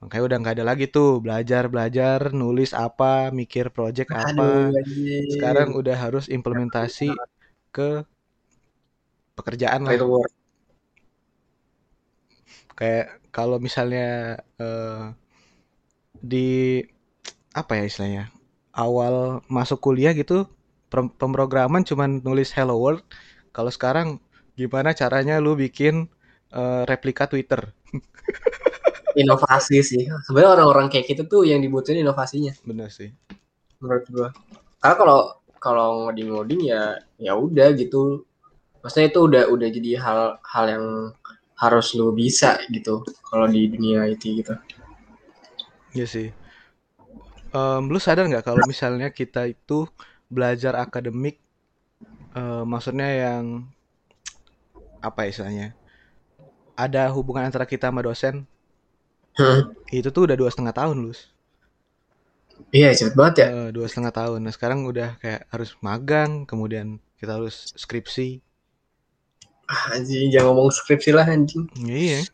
Makanya 0.04 0.24
udah 0.28 0.38
nggak 0.42 0.56
ada 0.62 0.66
lagi 0.72 0.86
tuh 0.92 1.18
belajar 1.24 1.64
belajar 1.74 2.20
nulis 2.36 2.72
apa 2.76 3.34
mikir 3.34 3.74
project 3.74 4.12
apa. 4.14 4.70
Aduh, 4.70 5.34
sekarang 5.34 5.70
udah 5.80 5.98
harus 5.98 6.26
implementasi 6.30 7.10
ke 7.76 8.06
pekerjaan 9.36 9.82
lah. 9.88 9.96
Kayak 12.76 13.06
kalau 13.32 13.58
misalnya 13.58 14.40
eh, 14.60 15.04
di 16.22 16.82
apa 17.56 17.72
ya 17.80 17.84
istilahnya 17.88 18.24
awal 18.76 19.40
masuk 19.48 19.80
kuliah 19.80 20.12
gitu 20.12 20.46
pem- 20.92 21.12
pemrograman 21.16 21.82
cuman 21.88 22.22
nulis 22.22 22.52
hello 22.52 22.76
world 22.78 23.02
kalau 23.56 23.72
sekarang 23.72 24.20
gimana 24.60 24.92
caranya 24.92 25.40
lu 25.40 25.56
bikin 25.56 26.08
eh, 26.52 26.84
replika 26.88 27.26
Twitter 27.32 27.72
Inovasi 29.16 29.80
sih. 29.80 30.04
Sebenarnya 30.28 30.60
orang-orang 30.60 30.92
kayak 30.92 31.08
gitu 31.08 31.24
tuh 31.24 31.42
yang 31.48 31.64
dibutuhin 31.64 32.04
inovasinya. 32.04 32.52
bener 32.68 32.92
sih 32.92 33.16
menurut 33.80 34.06
gua. 34.12 34.30
Karena 34.84 34.96
kalau 35.00 35.20
kalau 35.60 35.88
ngoding-ngoding 36.08 36.68
ya 36.68 37.00
ya 37.16 37.32
udah 37.36 37.72
gitu. 37.80 38.28
Maksudnya 38.84 39.08
itu 39.08 39.20
udah 39.24 39.44
udah 39.50 39.68
jadi 39.72 39.92
hal 40.04 40.20
hal 40.44 40.66
yang 40.68 40.86
harus 41.56 41.96
lu 41.96 42.12
bisa 42.12 42.60
gitu 42.68 43.08
kalau 43.24 43.48
di 43.48 43.72
dunia 43.72 44.04
IT 44.12 44.24
gitu. 44.44 44.52
Iya 45.96 46.06
sih 46.12 46.28
Em, 47.60 47.84
lu 47.94 48.00
sadar 48.06 48.26
nggak 48.30 48.46
kalau 48.48 48.64
misalnya 48.72 49.08
kita 49.20 49.42
itu 49.54 49.78
belajar 50.36 50.74
akademik 50.86 51.36
eh, 52.36 52.64
maksudnya 52.72 53.08
yang 53.24 53.46
apa 55.04 55.20
ya 55.26 55.30
istilahnya 55.32 55.68
ada 56.76 57.04
hubungan 57.16 57.48
antara 57.48 57.66
kita 57.68 57.88
sama 57.92 58.04
dosen? 58.04 58.48
Itu 60.00 60.10
tuh 60.16 60.24
udah 60.30 60.38
dua 60.38 60.50
setengah 60.54 60.76
tahun 60.80 60.98
lus. 61.06 61.20
Iya 62.78 62.90
cepet 62.98 63.14
banget 63.20 63.36
ya. 63.42 63.48
Eh, 63.50 63.70
dua 63.76 63.86
setengah 63.90 64.14
tahun. 64.20 64.40
Nah 64.46 64.54
sekarang 64.56 64.80
udah 64.92 65.10
kayak 65.22 65.42
harus 65.54 65.70
magang 65.86 66.32
kemudian 66.50 66.88
kita 67.20 67.32
harus 67.38 67.56
skripsi. 67.84 68.30
Ah, 69.74 69.98
anjing 69.98 70.30
jangan 70.34 70.54
ngomong 70.54 70.70
skripsi 70.78 71.10
lah 71.18 71.26
anjing. 71.26 71.66
iya 71.76 72.28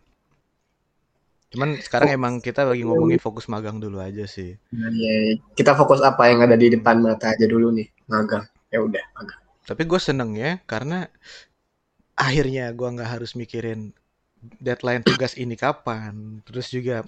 cuman 1.52 1.70
sekarang 1.86 2.10
emang 2.18 2.34
kita 2.40 2.64
lagi 2.64 2.84
ngomongin 2.88 3.20
fokus 3.20 3.46
magang 3.52 3.78
dulu 3.84 4.00
aja 4.00 4.24
sih 4.26 4.56
Nah, 4.72 4.88
ya, 4.96 5.36
kita 5.58 5.76
fokus 5.76 6.00
apa 6.00 6.32
yang 6.32 6.40
ada 6.48 6.56
di 6.56 6.72
depan 6.72 7.04
mata 7.04 7.36
aja 7.36 7.46
dulu 7.48 7.76
nih 7.76 7.88
magang. 8.08 8.44
Ya 8.72 8.80
udah 8.80 9.04
magang. 9.16 9.40
tapi 9.68 9.82
gue 9.88 10.00
seneng 10.02 10.32
ya 10.36 10.60
karena 10.68 11.08
akhirnya 12.16 12.72
gua 12.78 12.90
nggak 12.96 13.12
harus 13.20 13.32
mikirin 13.40 13.92
deadline 14.58 15.06
tugas 15.06 15.34
ini 15.38 15.54
kapan 15.54 16.42
terus 16.48 16.68
juga 16.74 17.06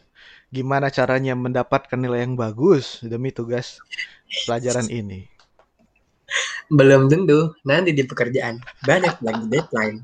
gimana 0.53 0.87
caranya 0.93 1.33
mendapatkan 1.33 1.97
nilai 1.97 2.25
yang 2.25 2.35
bagus 2.37 3.01
demi 3.01 3.29
tugas 3.33 3.81
pelajaran 4.45 4.87
ini 4.89 5.29
Belum 6.71 7.05
tentu 7.11 7.53
nanti 7.67 7.91
di 7.93 8.03
pekerjaan 8.07 8.55
banyak 8.81 9.15
lagi 9.21 9.43
deadline. 9.51 9.97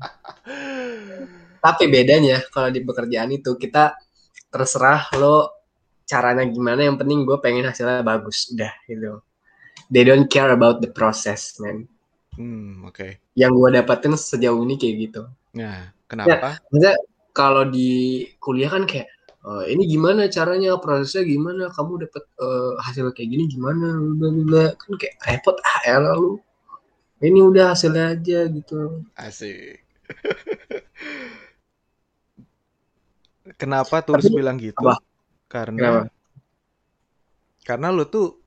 Tapi 1.64 1.84
bedanya 1.92 2.40
kalau 2.54 2.70
di 2.72 2.80
pekerjaan 2.80 3.30
itu 3.34 3.56
kita 3.58 3.92
terserah 4.48 5.12
lo 5.20 5.52
caranya 6.08 6.42
gimana 6.48 6.82
yang 6.88 6.96
penting 6.98 7.22
gue 7.28 7.38
pengen 7.38 7.68
hasilnya 7.68 8.00
bagus 8.02 8.50
udah 8.50 8.72
gitu. 8.88 9.20
They 9.92 10.02
don't 10.06 10.26
care 10.30 10.50
about 10.50 10.80
the 10.82 10.90
process 10.90 11.58
man. 11.60 11.86
hmm 12.38 12.86
oke 12.88 13.20
Yang 13.36 13.52
gue 13.58 13.68
dapetin 13.76 14.14
sejauh 14.16 14.62
ini 14.64 14.74
kayak 14.80 14.94
gitu. 15.10 15.22
nah 15.52 15.90
kenapa 16.06 16.62
Maksudnya 16.70 16.94
kalau 17.34 17.66
di 17.66 18.22
kuliah 18.42 18.70
kan 18.70 18.86
kayak 18.86 19.06
"Oh, 19.46 19.62
ini 19.64 19.86
gimana 19.88 20.28
caranya 20.28 20.76
prosesnya 20.78 21.24
gimana 21.24 21.70
kamu 21.74 22.06
dapat 22.06 22.22
eh, 22.26 22.72
hasil 22.86 23.10
kayak 23.16 23.28
gini 23.30 23.44
gimana 23.50 23.98
bla 24.18 24.28
bla 24.30 24.42
bla." 24.46 24.64
kan 24.78 24.92
kayak 25.00 25.14
repot 25.26 25.56
ah 25.62 25.78
elah 25.88 26.14
lu 26.18 26.38
ini 27.24 27.40
udah 27.44 27.72
hasilnya 27.72 28.16
aja 28.16 28.38
gitu 28.52 29.04
asik 29.16 29.80
kenapa 33.56 34.02
Tapi- 34.04 34.30
bilang 34.30 34.56
gitu? 34.60 34.78
Apa? 34.82 35.00
karena 35.50 35.78
Kenapa? 35.78 36.02
karena 37.66 37.86
lu 37.90 38.04
tuh 38.06 38.38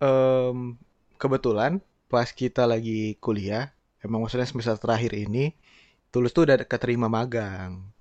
em, 0.00 0.76
kebetulan 1.20 1.80
pas 2.08 2.28
kita 2.32 2.64
lagi 2.64 3.16
kuliah 3.20 3.72
emang 4.00 4.24
maksudnya 4.24 4.48
semester 4.48 4.76
terakhir 4.80 5.12
ini 5.12 5.52
tulus 6.08 6.32
tuh 6.32 6.48
udah 6.48 6.64
keterima 6.64 7.10
magang. 7.12 7.92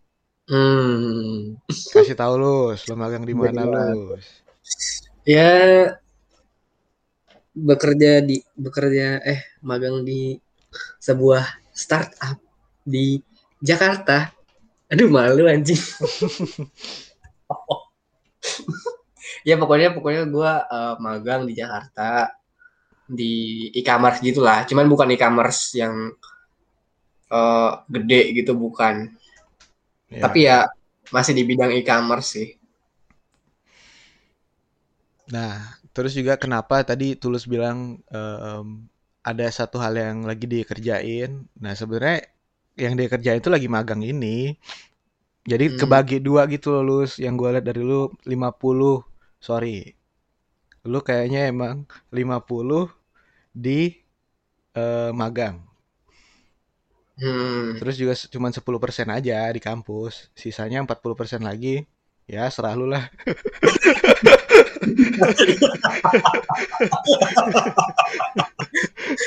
Hmm. 0.45 1.57
Kasih 1.67 2.13
tahu 2.15 2.33
lus 2.37 2.85
lo 2.85 2.95
magang 2.95 3.25
di 3.25 3.33
mana 3.33 3.65
lus? 3.65 4.45
Ya 5.25 5.97
bekerja 7.55 8.19
di 8.21 8.43
bekerja 8.55 9.19
eh 9.25 9.41
magang 9.63 10.05
di 10.05 10.37
sebuah 11.01 11.43
startup 11.71 12.37
di 12.85 13.17
Jakarta 13.63 14.29
aduh 14.91 15.09
malu 15.15 15.43
anjing 15.49 15.81
ya 19.47 19.55
pokoknya 19.61 19.89
pokoknya 19.95 20.23
gue 20.29 20.51
magang 21.05 21.41
di 21.49 21.53
Jakarta 21.55 22.29
di 23.05 23.33
e-commerce 23.79 24.19
gitulah 24.25 24.65
cuman 24.65 24.85
bukan 24.89 25.07
e-commerce 25.13 25.77
yang 25.77 25.93
eh, 27.31 27.71
gede 27.93 28.21
gitu 28.37 28.51
bukan 28.57 28.95
Ya. 30.09 30.21
tapi 30.23 30.39
ya 30.49 30.57
masih 31.13 31.33
di 31.37 31.43
bidang 31.49 31.71
e-commerce 31.79 32.29
sih 32.37 32.47
Nah, 35.33 35.53
terus 35.95 36.13
juga 36.13 36.37
kenapa 36.37 36.85
tadi 36.85 37.17
Tulus 37.17 37.49
bilang 37.49 37.97
em, 38.13 38.67
ada 39.25 39.45
satu 39.49 39.81
hal 39.81 39.97
yang 39.97 40.17
lagi 40.29 40.45
dikerjain. 40.45 41.49
Nah, 41.57 41.73
sebenarnya 41.73 42.29
yang 42.83 42.93
dikerjain 42.99 43.39
itu 43.41 43.49
lagi 43.55 43.67
magang 43.75 44.01
ini. 44.03 44.55
Jadi 45.51 45.65
Hmm. 45.69 45.77
kebagi 45.79 46.17
dua 46.27 46.41
gitu 46.53 46.67
loh, 46.73 46.83
Lus. 46.89 47.11
Yang 47.23 47.33
gue 47.41 47.49
lihat 47.57 47.65
dari 47.69 47.81
lu 47.91 48.01
50, 48.31 49.01
sorry. 49.47 49.93
Lu 50.91 50.99
kayaknya 51.07 51.41
emang 51.51 51.75
50 52.17 52.81
di 53.65 53.79
eh, 54.75 55.11
magang. 55.21 55.55
Hmm. 57.19 57.79
Terus 57.79 57.95
juga 57.99 58.13
cuman 58.33 58.51
10% 58.55 59.07
aja 59.17 59.37
di 59.55 59.61
kampus. 59.67 60.31
Sisanya 60.35 60.79
40% 60.83 61.41
lagi 61.49 61.83
ya 62.25 62.49
serah 62.49 62.73
lu 62.73 62.89
lah. 62.89 63.05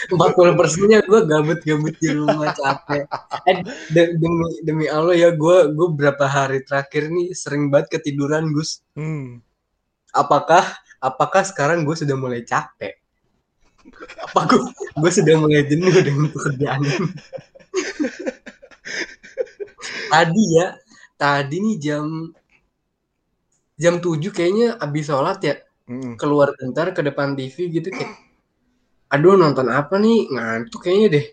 Empat 0.08 0.30
puluh 0.34 0.54
persennya 0.58 1.02
gue 1.06 1.20
gabut-gabut 1.26 1.94
di 1.98 2.08
rumah 2.10 2.50
capek. 2.54 3.06
Eh, 3.46 3.58
de- 3.94 4.14
demi 4.18 4.46
demi 4.66 4.86
Allah 4.90 5.14
ya 5.14 5.30
gue 5.30 5.56
gue 5.72 5.88
berapa 5.94 6.26
hari 6.26 6.66
terakhir 6.66 7.10
nih 7.10 7.34
sering 7.34 7.70
banget 7.70 7.98
ketiduran 7.98 8.50
Gus. 8.50 8.82
Hmm. 8.98 9.40
Apakah 10.10 10.66
apakah 10.98 11.46
sekarang 11.46 11.86
gue 11.86 11.94
sudah 11.94 12.18
mulai 12.18 12.42
capek? 12.42 12.98
Apa 14.26 14.40
gue 14.50 14.60
gue 14.98 15.10
sudah 15.14 15.34
mulai 15.38 15.62
jenuh 15.64 15.94
dengan 16.02 16.28
pekerjaan 16.34 16.82
ini? 16.82 17.08
tadi 20.08 20.44
ya, 20.56 20.72
tadi 21.20 21.56
nih 21.60 21.76
jam 21.78 22.32
jam 23.78 24.02
7 24.02 24.20
kayaknya 24.34 24.76
abis 24.76 25.08
sholat 25.08 25.40
ya. 25.40 25.56
Mm. 25.88 26.20
keluar 26.20 26.52
bentar 26.52 26.92
ke 26.92 27.00
depan 27.00 27.32
TV 27.32 27.72
gitu 27.72 27.88
kayak 27.88 28.12
aduh 29.08 29.40
nonton 29.40 29.72
apa 29.72 29.96
nih? 29.96 30.28
Ngantuk 30.28 30.84
kayaknya 30.84 31.08
deh. 31.16 31.26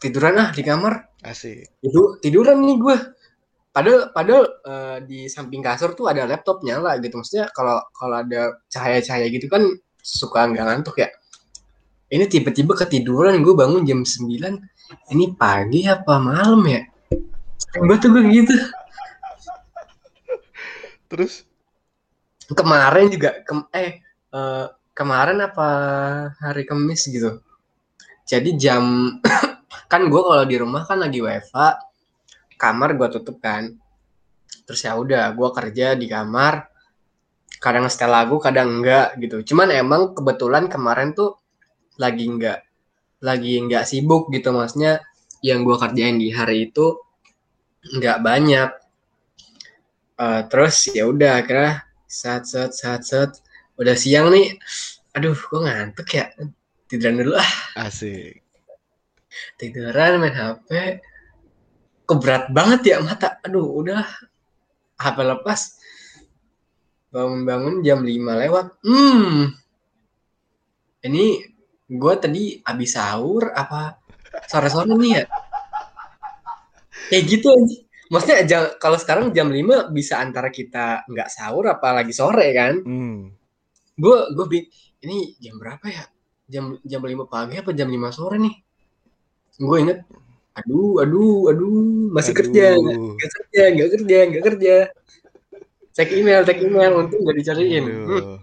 Tiduran 0.00 0.40
ah 0.40 0.48
di 0.56 0.62
kamar. 0.64 1.12
Asik. 1.24 1.80
itu 1.80 2.20
tiduran 2.20 2.60
nih 2.60 2.76
gue 2.76 2.96
padahal 3.72 4.12
padahal 4.12 4.44
eh, 4.44 4.98
di 5.08 5.18
samping 5.24 5.64
kasur 5.64 5.96
tuh 5.96 6.08
ada 6.08 6.24
laptop 6.24 6.64
nyala 6.64 6.96
gitu. 7.00 7.20
Maksudnya 7.20 7.48
kalau 7.52 7.80
kalau 7.92 8.20
ada 8.24 8.60
cahaya-cahaya 8.72 9.28
gitu 9.32 9.48
kan 9.52 9.68
suka 10.00 10.48
nggak 10.48 10.64
ngantuk 10.64 10.96
ya. 11.00 11.08
Ini 12.12 12.28
tiba-tiba 12.28 12.76
ketiduran 12.76 13.40
gue 13.40 13.56
bangun 13.56 13.88
jam 13.88 14.04
9 14.04 15.12
ini 15.12 15.26
pagi 15.32 15.88
apa 15.88 16.20
malam 16.20 16.60
ya? 16.68 16.84
Banget 17.80 17.98
tuh 18.04 18.10
gue 18.12 18.24
gitu. 18.28 18.54
Terus 21.08 21.48
kemarin 22.52 23.08
juga 23.08 23.40
kem- 23.46 23.70
eh 23.72 24.04
eh, 24.34 24.66
kemarin 24.94 25.38
apa 25.42 25.68
hari 26.38 26.68
Kamis 26.68 27.08
gitu. 27.08 27.40
Jadi 28.24 28.56
jam 28.56 29.16
kan 29.92 30.02
gue 30.08 30.22
kalau 30.22 30.44
di 30.44 30.56
rumah 30.56 30.84
kan 30.84 31.00
lagi 31.00 31.20
WFA 31.20 31.76
kamar 32.56 32.96
gue 32.96 33.08
tutup 33.12 33.40
kan. 33.40 33.72
Terus 34.64 34.80
ya 34.84 34.96
udah 34.96 35.32
gue 35.32 35.48
kerja 35.52 35.96
di 35.96 36.06
kamar. 36.08 36.70
Kadang 37.60 37.88
setel 37.88 38.12
lagu 38.12 38.36
kadang 38.40 38.80
enggak 38.80 39.16
gitu. 39.20 39.54
Cuman 39.54 39.72
emang 39.72 40.12
kebetulan 40.12 40.68
kemarin 40.68 41.16
tuh 41.16 41.40
lagi 41.96 42.28
enggak 42.28 42.64
lagi 43.24 43.56
enggak 43.60 43.84
sibuk 43.88 44.28
gitu. 44.32 44.52
Maksudnya 44.52 45.00
yang 45.44 45.64
gue 45.64 45.76
kerjain 45.76 46.16
di 46.16 46.28
hari 46.32 46.68
itu 46.68 46.96
enggak 47.92 48.20
banyak. 48.20 48.70
Eh, 50.14 50.42
terus 50.48 50.88
ya 50.94 51.04
udah 51.10 51.42
akhirnya 51.42 51.83
sat 52.14 52.46
sat 52.46 52.70
sat 52.70 53.02
sat 53.02 53.30
udah 53.74 53.98
siang 53.98 54.30
nih. 54.30 54.54
Aduh 55.18 55.34
gue 55.34 55.60
ngantuk 55.66 56.06
ya. 56.14 56.30
Tiduran 56.86 57.18
dulu 57.18 57.34
ah. 57.34 57.52
Asik. 57.90 58.38
tiduran 59.58 60.22
main 60.22 60.30
HP 60.30 61.02
keberat 62.06 62.54
banget 62.54 62.94
ya 62.94 62.96
mata? 63.02 63.42
Aduh 63.42 63.66
udah 63.82 64.06
HP 64.94 65.16
lepas. 65.26 65.60
Bangun-bangun 67.10 67.82
jam 67.82 68.06
5 68.06 68.42
lewat. 68.46 68.66
Hmm. 68.86 69.50
Ini 71.02 71.26
gue 71.90 72.14
tadi 72.16 72.62
abis 72.62 72.94
sahur 72.94 73.50
apa 73.50 73.98
sore-sore 74.46 74.94
nih 74.94 75.12
ya? 75.18 75.24
Kayak 77.10 77.24
gitu 77.26 77.46
aja 77.50 77.83
maksudnya 78.14 78.46
jam- 78.46 78.72
kalau 78.78 78.94
sekarang 78.94 79.34
jam 79.34 79.50
5 79.50 79.90
bisa 79.90 80.14
antara 80.16 80.46
kita 80.48 81.02
nggak 81.04 81.26
sahur 81.26 81.66
apa 81.66 81.90
lagi 81.92 82.14
sore 82.14 82.46
kan 82.50 82.78
Hmm. 82.80 83.34
gue 83.94 84.18
gue 84.30 84.46
ini 85.02 85.34
jam 85.36 85.58
berapa 85.58 85.82
ya 85.84 86.06
jam 86.46 86.78
jam 86.80 87.02
5 87.02 87.26
pagi 87.26 87.58
apa 87.58 87.74
jam 87.74 87.88
5 87.88 88.08
sore 88.08 88.38
nih 88.38 88.54
gue 89.56 89.76
inget 89.80 89.98
aduh 90.54 91.02
aduh 91.02 91.50
aduh 91.50 91.74
masih 92.08 92.30
kerja 92.32 92.78
nggak 92.78 92.94
Aduh. 92.94 93.18
kerja 93.18 93.62
nggak 93.68 93.90
kerja 93.90 94.18
nggak 94.24 94.44
kerja 94.44 94.74
cek 95.92 96.10
email 96.12 96.42
cek 96.42 96.58
email 96.60 96.92
untung 96.96 97.22
nggak 97.22 97.36
dicariin 97.36 97.84
Hmm, 97.84 98.06
Aduh. 98.08 98.38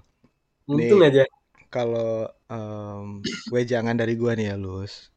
untung 0.68 1.00
Nih. 1.00 1.10
aja 1.10 1.24
Kalau 1.72 2.28
em, 2.48 3.24
gue 3.24 3.62
jangan 3.64 3.96
dari 3.96 4.20
gua 4.20 4.36
nih 4.36 4.52
ya, 4.52 4.56
Lus. 4.56 5.08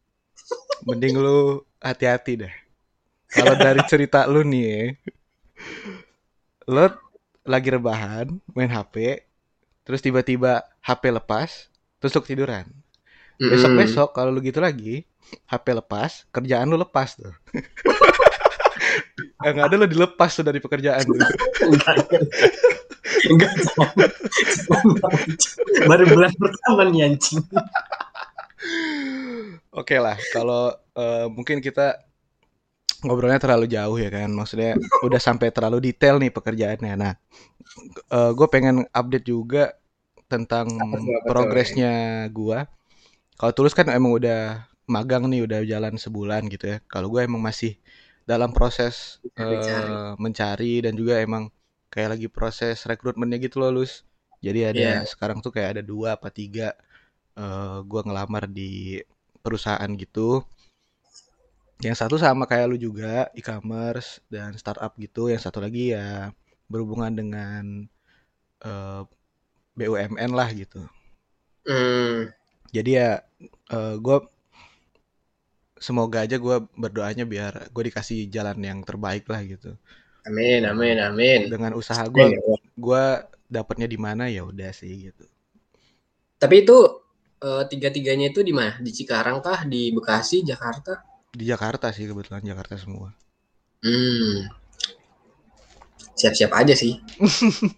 Mending 0.86 1.18
lu 1.18 1.38
hati-hati 1.80 2.38
deh. 2.38 2.54
Kalau 3.34 3.54
dari 3.58 3.82
cerita 3.90 4.24
lu 4.30 4.46
nih, 4.46 4.64
ya, 4.64 4.82
lu 6.70 6.86
lagi 7.44 7.68
rebahan, 7.68 8.26
main 8.56 8.70
HP, 8.72 9.26
terus 9.84 10.00
tiba-tiba 10.00 10.64
HP 10.80 11.12
lepas, 11.12 11.68
terus 12.00 12.12
lu 12.14 12.22
ketiduran. 12.24 12.64
Mm-mm. 13.36 13.50
Besok-besok 13.50 14.14
kalau 14.14 14.30
lu 14.32 14.40
gitu 14.40 14.62
lagi, 14.62 15.04
HP 15.50 15.66
lepas, 15.74 16.24
kerjaan 16.30 16.70
lu 16.70 16.78
lepas 16.78 17.18
tuh. 17.18 17.34
Yang 19.44 19.56
ada 19.60 19.74
lu 19.76 19.86
dilepas 19.90 20.30
tuh 20.32 20.44
dari 20.46 20.62
pekerjaan 20.62 21.04
tuh. 21.04 21.20
enggak. 23.28 23.52
Jangan. 23.64 24.10
baru 25.88 26.04
bulan 26.08 26.32
pertama 26.36 26.82
nih 26.88 27.08
anjing 27.08 27.40
Oke 29.74 29.98
lah, 29.98 30.16
kalau 30.30 30.72
eh, 30.96 31.26
mungkin 31.28 31.58
kita 31.60 32.03
ngobrolnya 33.04 33.40
terlalu 33.44 33.66
jauh 33.76 33.98
ya 34.00 34.10
kan, 34.16 34.28
maksudnya 34.32 34.80
udah 35.06 35.20
sampai 35.20 35.48
terlalu 35.54 35.78
detail 35.92 36.16
nih 36.22 36.32
pekerjaannya. 36.34 36.94
Nah, 37.02 37.12
gue 38.10 38.46
pengen 38.50 38.86
update 38.94 39.26
juga 39.26 39.74
tentang 40.30 40.68
progresnya 41.28 42.26
gua. 42.32 42.66
Kalau 43.38 43.52
Tulus 43.56 43.74
kan 43.76 43.88
emang 43.92 44.14
udah 44.18 44.66
magang 44.90 45.26
nih, 45.32 45.44
udah 45.46 45.60
jalan 45.66 45.94
sebulan 46.00 46.42
gitu 46.52 46.66
ya. 46.72 46.78
Kalau 46.92 47.08
gue 47.12 47.22
emang 47.26 47.42
masih 47.42 47.76
dalam 48.28 48.50
proses 48.56 49.20
Mencari. 49.48 49.98
eh, 49.98 50.12
mencari 50.20 50.82
dan 50.84 50.94
juga 51.00 51.20
emang 51.22 51.50
kayak 51.92 52.18
lagi 52.18 52.28
proses 52.32 52.84
rekrutmennya 52.90 53.38
gitu 53.42 53.58
loh, 53.62 53.70
Lus. 53.82 54.04
Jadi 54.44 54.60
ada 54.66 54.88
Iya. 54.88 55.04
sekarang 55.08 55.38
tuh 55.44 55.52
kayak 55.56 55.80
ada 55.80 55.82
dua 55.84 56.16
apa 56.18 56.28
tiga 56.32 56.74
eh 57.38 57.78
gua 57.90 58.00
ngelamar 58.06 58.44
di 58.50 59.00
perusahaan 59.44 59.90
gitu. 60.02 60.42
Yang 61.82 61.96
satu 62.06 62.16
sama 62.20 62.44
kayak 62.50 62.66
lu 62.70 62.76
juga, 62.78 63.28
e-commerce 63.38 64.22
dan 64.32 64.54
startup 64.60 64.94
gitu. 64.98 65.28
Yang 65.32 65.42
satu 65.50 65.58
lagi 65.64 65.92
ya 65.96 66.30
berhubungan 66.70 67.12
dengan 67.14 67.62
eh, 68.64 69.02
BUMN 69.78 70.30
lah 70.38 70.50
gitu. 70.54 70.82
Hmm, 71.66 72.28
Jadi 72.74 72.90
ya 72.98 73.10
eh, 73.72 73.94
gua 74.04 74.16
semoga 75.86 76.18
aja 76.26 76.36
gua 76.44 76.56
berdoanya 76.82 77.24
biar 77.32 77.52
gue 77.74 77.82
dikasih 77.88 78.18
jalan 78.34 78.58
yang 78.68 78.78
terbaik 78.88 79.24
lah 79.32 79.40
gitu. 79.52 79.70
amin 80.28 80.62
amin 80.70 80.98
amin 81.08 81.42
Dengan 81.50 81.72
usaha 81.80 82.04
gua 82.14 82.26
Amin. 82.26 82.58
gua 82.84 83.02
dapatnya 83.56 83.86
di 83.92 83.98
mana 84.06 84.24
ya 84.36 84.42
udah 84.50 84.70
sih 84.80 84.92
gitu. 85.12 85.24
tapi 86.42 86.56
itu 86.62 86.78
eh, 87.48 87.64
tiga-tiganya 87.70 88.26
itu 88.32 88.40
di 88.48 88.52
mana 88.58 88.74
di 88.86 88.90
Cikarang 88.98 89.38
kah 89.46 89.60
di 89.72 89.82
Bekasi 89.96 90.36
Jakarta 90.50 90.92
Di 91.34 91.44
Jakarta 91.50 91.90
sih 91.90 92.06
kebetulan 92.06 92.46
Jakarta 92.46 92.78
semua. 92.78 93.10
Hmm. 93.82 94.46
Siap-siap 96.14 96.54
aja 96.54 96.74
sih. 96.78 96.94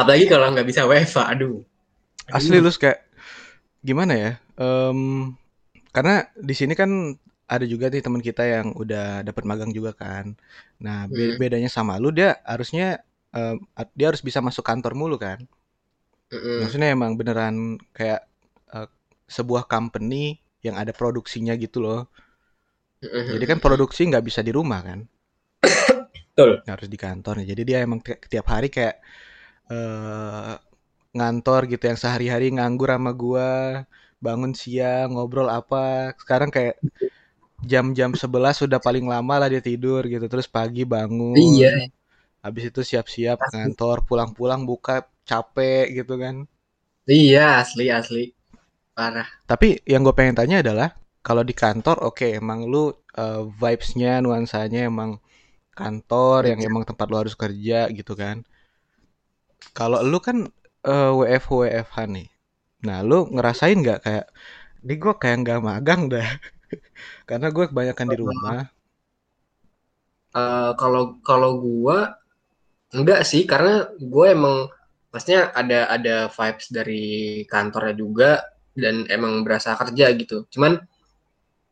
Apalagi 0.00 0.26
kalau 0.26 0.50
nggak 0.52 0.66
bisa 0.66 0.88
WFA, 0.88 1.36
aduh. 1.36 1.62
Asli 2.30 2.62
lu 2.62 2.70
kayak 2.70 3.00
gimana 3.82 4.14
ya? 4.14 4.32
Em, 4.60 5.32
karena 5.94 6.28
di 6.36 6.54
sini 6.54 6.74
kan 6.78 6.90
ada 7.50 7.66
juga 7.66 7.90
nih 7.90 8.02
teman 8.04 8.22
kita 8.22 8.46
yang 8.46 8.66
udah 8.78 9.26
dapat 9.26 9.42
magang 9.44 9.72
juga 9.74 9.90
kan. 9.92 10.38
Nah, 10.78 11.10
be- 11.10 11.34
Hmm. 11.34 11.38
bedanya 11.40 11.70
sama 11.70 11.98
lu 11.98 12.14
dia 12.14 12.38
harusnya 12.46 13.02
a- 13.34 13.90
dia 13.98 14.06
harus 14.10 14.22
bisa 14.22 14.38
masuk 14.42 14.62
kantor 14.66 14.94
mulu 14.98 15.16
kan. 15.18 15.42
Mm-mm. 16.30 16.62
Maksudnya 16.62 16.94
emang 16.94 17.18
beneran 17.18 17.78
kayak 17.94 18.22
eh, 18.74 18.88
sebuah 19.26 19.66
company 19.66 20.38
yang 20.66 20.76
ada 20.82 20.92
produksinya 21.00 21.54
gitu 21.64 21.78
loh. 21.84 22.00
Mm-mm. 23.02 23.26
Jadi 23.32 23.44
kan 23.50 23.58
produksi 23.64 24.00
nggak 24.10 24.24
bisa 24.28 24.40
di 24.46 24.52
rumah 24.58 24.80
kan. 24.88 25.00
Betul. 26.36 26.62
Harus 26.68 26.88
di 26.92 26.98
kantor. 27.04 27.34
Jadi 27.50 27.62
dia 27.68 27.78
emang 27.86 28.00
ti- 28.06 28.20
tiap 28.32 28.46
hari 28.52 28.68
kayak 28.76 28.96
eh 29.72 30.52
ngantor 31.16 31.60
gitu 31.72 31.84
yang 31.90 31.98
sehari-hari 32.02 32.46
nganggur 32.56 32.90
sama 32.94 33.12
gua, 33.22 33.50
bangun 34.24 34.52
siang, 34.62 35.08
ngobrol 35.14 35.48
apa. 35.58 35.78
Sekarang 36.22 36.50
kayak 36.56 36.76
jam-jam 37.70 38.10
11 38.22 38.56
sudah 38.62 38.80
paling 38.86 39.06
lama 39.14 39.34
lah 39.40 39.48
dia 39.52 39.62
tidur 39.70 40.02
gitu. 40.12 40.26
Terus 40.32 40.48
pagi 40.56 40.82
bangun. 40.94 41.54
Iya. 41.60 41.90
Habis 42.44 42.64
itu 42.70 42.80
siap-siap 42.90 43.38
ngantor, 43.52 43.96
pulang-pulang 44.08 44.62
buka 44.70 44.94
capek 45.28 45.84
gitu 45.98 46.14
kan. 46.24 46.36
Iya, 47.16 47.44
asli 47.60 47.84
asli. 47.98 48.22
Parah. 49.00 49.24
Tapi 49.48 49.80
yang 49.88 50.04
gue 50.04 50.12
pengen 50.12 50.36
tanya 50.36 50.60
adalah 50.60 50.92
kalau 51.24 51.40
di 51.40 51.56
kantor 51.56 52.04
oke 52.04 52.28
emang 52.28 52.68
lu 52.68 52.92
uh, 53.16 53.48
vibes-nya 53.48 54.20
nuansanya 54.20 54.92
emang 54.92 55.16
kantor 55.72 56.52
yang 56.52 56.60
emang 56.60 56.84
tempat 56.84 57.08
lu 57.08 57.16
harus 57.16 57.32
kerja 57.32 57.88
gitu 57.88 58.12
kan. 58.12 58.44
Kalau 59.72 60.04
lu 60.04 60.20
kan 60.20 60.52
uh, 60.84 61.16
WFH 61.16 61.48
WFH 61.48 61.96
nih. 62.12 62.28
Nah 62.84 63.00
lu 63.00 63.24
ngerasain 63.32 63.80
nggak 63.80 64.04
kayak 64.04 64.26
ini 64.84 64.94
gue 65.00 65.14
kayak 65.16 65.48
nggak 65.48 65.60
magang 65.64 66.12
dah. 66.12 66.28
Karena 67.28 67.48
gue 67.48 67.64
kebanyakan 67.72 68.06
di 68.12 68.16
rumah. 68.20 68.68
Uh, 70.36 70.76
kalau 70.76 71.16
kalau 71.24 71.56
gua 71.56 72.20
enggak 72.92 73.24
sih. 73.24 73.48
Karena 73.48 73.88
gue 73.96 74.26
emang 74.28 74.68
maksudnya 75.08 75.56
ada 75.56 75.88
ada 75.88 76.28
vibes 76.28 76.68
dari 76.68 77.08
kantornya 77.48 77.96
juga 77.96 78.59
dan 78.76 79.06
emang 79.10 79.42
berasa 79.42 79.74
kerja 79.74 80.12
gitu. 80.14 80.46
Cuman 80.50 80.78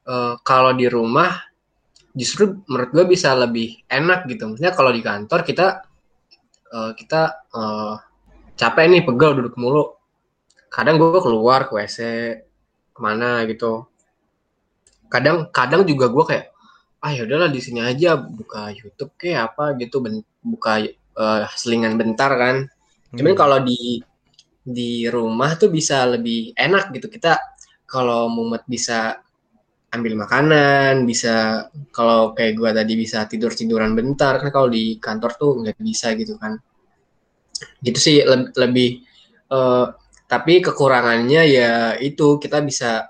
uh, 0.07 0.35
kalau 0.43 0.73
di 0.75 0.87
rumah 0.87 1.39
justru 2.15 2.59
menurut 2.67 2.91
gue 2.91 3.05
bisa 3.07 3.35
lebih 3.35 3.83
enak 3.87 4.27
gitu. 4.27 4.51
Maksudnya 4.51 4.75
kalau 4.75 4.91
di 4.91 5.03
kantor 5.03 5.41
kita 5.47 5.67
uh, 6.75 6.93
kita 6.95 7.47
uh, 7.55 7.95
capek 8.59 8.85
nih 8.91 9.03
pegel 9.07 9.39
duduk 9.39 9.55
mulu. 9.61 9.95
Kadang 10.69 11.01
gue 11.01 11.21
keluar 11.23 11.71
ke 11.71 11.73
WC 11.79 11.99
ke 12.93 13.01
mana 13.01 13.47
gitu. 13.47 13.89
Kadang 15.09 15.49
kadang 15.49 15.83
juga 15.89 16.13
gue 16.13 16.25
kayak 16.27 16.47
ah 16.99 17.15
ya 17.15 17.23
udahlah 17.23 17.51
di 17.51 17.61
sini 17.63 17.79
aja 17.79 18.19
buka 18.19 18.75
YouTube 18.75 19.15
kayak 19.15 19.55
apa 19.55 19.79
gitu 19.79 20.03
ben, 20.03 20.27
buka 20.43 20.83
uh, 21.15 21.47
selingan 21.55 21.95
bentar 21.95 22.31
kan 22.35 22.67
cuman 23.15 23.33
hmm. 23.35 23.41
kalau 23.41 23.59
di 23.63 24.03
di 24.69 25.09
rumah 25.09 25.57
tuh 25.57 25.73
bisa 25.73 26.05
lebih 26.05 26.53
enak 26.53 26.93
gitu 26.93 27.09
kita 27.09 27.41
kalau 27.89 28.29
mumet 28.29 28.65
bisa 28.69 29.17
ambil 29.89 30.21
makanan 30.21 31.09
bisa 31.09 31.65
kalau 31.89 32.37
kayak 32.37 32.61
gua 32.61 32.77
tadi 32.77 32.93
bisa 32.93 33.25
tidur 33.25 33.57
tiduran 33.57 33.97
bentar 33.97 34.37
kan 34.37 34.53
kalau 34.53 34.69
di 34.69 35.01
kantor 35.01 35.33
tuh 35.41 35.51
nggak 35.65 35.81
bisa 35.81 36.13
gitu 36.13 36.37
kan 36.37 36.61
gitu 37.81 37.99
sih 37.99 38.17
le 38.21 38.53
lebih 38.53 39.01
uh, 39.49 39.89
tapi 40.29 40.61
kekurangannya 40.61 41.43
ya 41.49 41.73
itu 41.97 42.37
kita 42.37 42.61
bisa 42.61 43.09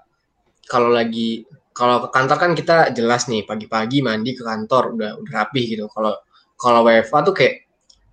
kalau 0.70 0.94
lagi 0.94 1.42
kalau 1.78 2.06
ke 2.06 2.08
kantor 2.10 2.36
kan 2.42 2.52
kita 2.58 2.76
jelas 2.90 3.30
nih 3.30 3.46
pagi-pagi 3.46 4.02
mandi 4.02 4.34
ke 4.34 4.42
kantor 4.42 4.98
udah 4.98 5.10
udah 5.22 5.32
rapi 5.32 5.62
gitu. 5.74 5.86
Kalau 5.90 6.14
kalau 6.58 6.82
WFA 6.82 7.18
tuh 7.22 7.34
kayak 7.38 7.67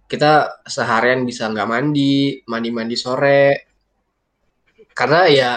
kita 0.05 0.61
seharian 0.65 1.25
bisa 1.25 1.49
nggak 1.49 1.69
mandi, 1.69 2.41
mandi-mandi 2.45 2.95
sore. 2.97 3.43
Karena 4.95 5.21
ya 5.27 5.51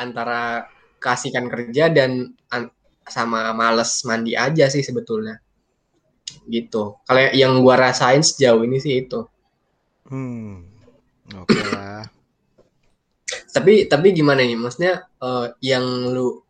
antara 0.00 0.66
kasihkan 1.00 1.46
kerja 1.48 1.92
dan 1.92 2.32
sama 3.10 3.50
males 3.52 4.00
mandi 4.08 4.32
aja 4.38 4.70
sih 4.72 4.80
sebetulnya. 4.80 5.38
Gitu. 6.48 6.96
Kalau 7.04 7.20
yang 7.36 7.60
gua 7.60 7.90
rasain 7.90 8.24
sejauh 8.24 8.64
ini 8.64 8.78
sih 8.80 9.04
itu. 9.04 9.20
Hmm. 10.08 10.66
Oke 11.30 11.54
okay 11.54 11.66
lah. 11.70 12.04
tapi 13.54 13.86
tapi 13.86 14.14
gimana 14.14 14.42
nih? 14.42 14.58
Maksudnya 14.58 15.06
uh, 15.22 15.54
yang 15.62 15.84
lu 16.10 16.42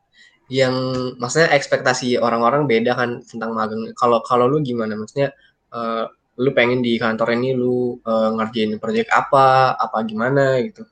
yang 0.51 0.75
maksudnya 1.17 1.53
ekspektasi 1.55 2.19
orang-orang 2.21 2.65
beda 2.69 2.93
kan 2.97 3.21
tentang 3.25 3.53
magang. 3.57 3.93
Kalau 3.97 4.21
kalau 4.25 4.49
lu 4.49 4.61
gimana? 4.65 4.97
Maksudnya 4.97 5.33
uh, 5.73 6.09
lu 6.41 6.51
pengen 6.57 6.81
di 6.81 6.97
kantor 6.97 7.37
ini 7.37 7.53
lu 7.53 8.01
uh, 8.01 8.33
ngerjain 8.33 8.81
proyek 8.81 9.13
apa, 9.13 9.77
apa 9.77 9.97
gimana 10.09 10.57
gitu? 10.65 10.89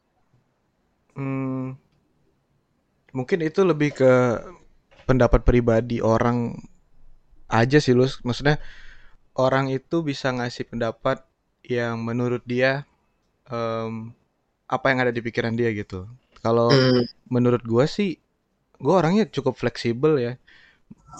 Hmm, 1.16 1.74
mungkin 3.16 3.40
itu 3.40 3.64
lebih 3.64 3.96
ke 3.96 4.12
pendapat 5.08 5.48
pribadi 5.48 6.04
orang 6.04 6.60
aja 7.48 7.80
sih 7.80 7.96
lu. 7.96 8.04
Maksudnya 8.04 8.60
orang 9.32 9.72
itu 9.72 10.04
bisa 10.04 10.28
ngasih 10.28 10.68
pendapat 10.68 11.24
yang 11.64 12.04
menurut 12.04 12.44
dia 12.44 12.84
um, 13.48 14.12
apa 14.68 14.92
yang 14.92 15.08
ada 15.08 15.12
di 15.16 15.24
pikiran 15.24 15.56
dia 15.56 15.72
gitu. 15.72 16.04
Kalau 16.44 16.68
hmm. 16.68 17.32
menurut 17.32 17.64
gua 17.64 17.88
sih 17.88 18.20
gue 18.78 18.94
orangnya 18.94 19.26
cukup 19.26 19.58
fleksibel 19.58 20.22
ya 20.22 20.32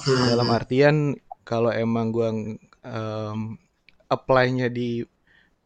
hmm. 0.07 0.26
dalam 0.35 0.49
artian 0.55 0.97
kalau 1.43 1.74
emang 1.74 2.14
gue 2.14 2.29
um, 2.87 3.59
apply-nya 4.09 4.69
di 4.73 5.05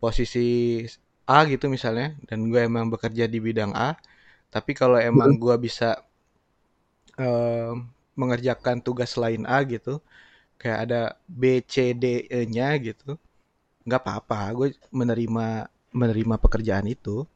posisi 0.03 0.82
A 1.26 1.47
gitu 1.47 1.70
misalnya 1.70 2.18
dan 2.26 2.51
gue 2.51 2.61
emang 2.61 2.90
bekerja 2.90 3.30
di 3.30 3.38
bidang 3.38 3.72
A 3.72 3.95
tapi 4.53 4.74
kalau 4.76 4.99
emang 4.99 5.38
gue 5.38 5.55
bisa 5.57 6.03
um, 7.16 7.88
mengerjakan 8.18 8.84
tugas 8.84 9.16
lain 9.16 9.49
A 9.49 9.64
gitu 9.64 10.03
kayak 10.61 10.78
ada 10.86 11.01
B 11.26 11.59
C 11.64 11.97
D 11.97 12.28
E 12.28 12.47
nya 12.47 12.76
gitu 12.78 13.18
nggak 13.82 14.03
apa-apa. 14.03 14.40
Gue 14.55 14.68
menerima 14.95 15.66
menerima 15.93 16.36
pekerjaan 16.38 16.86
itu. 16.86 17.26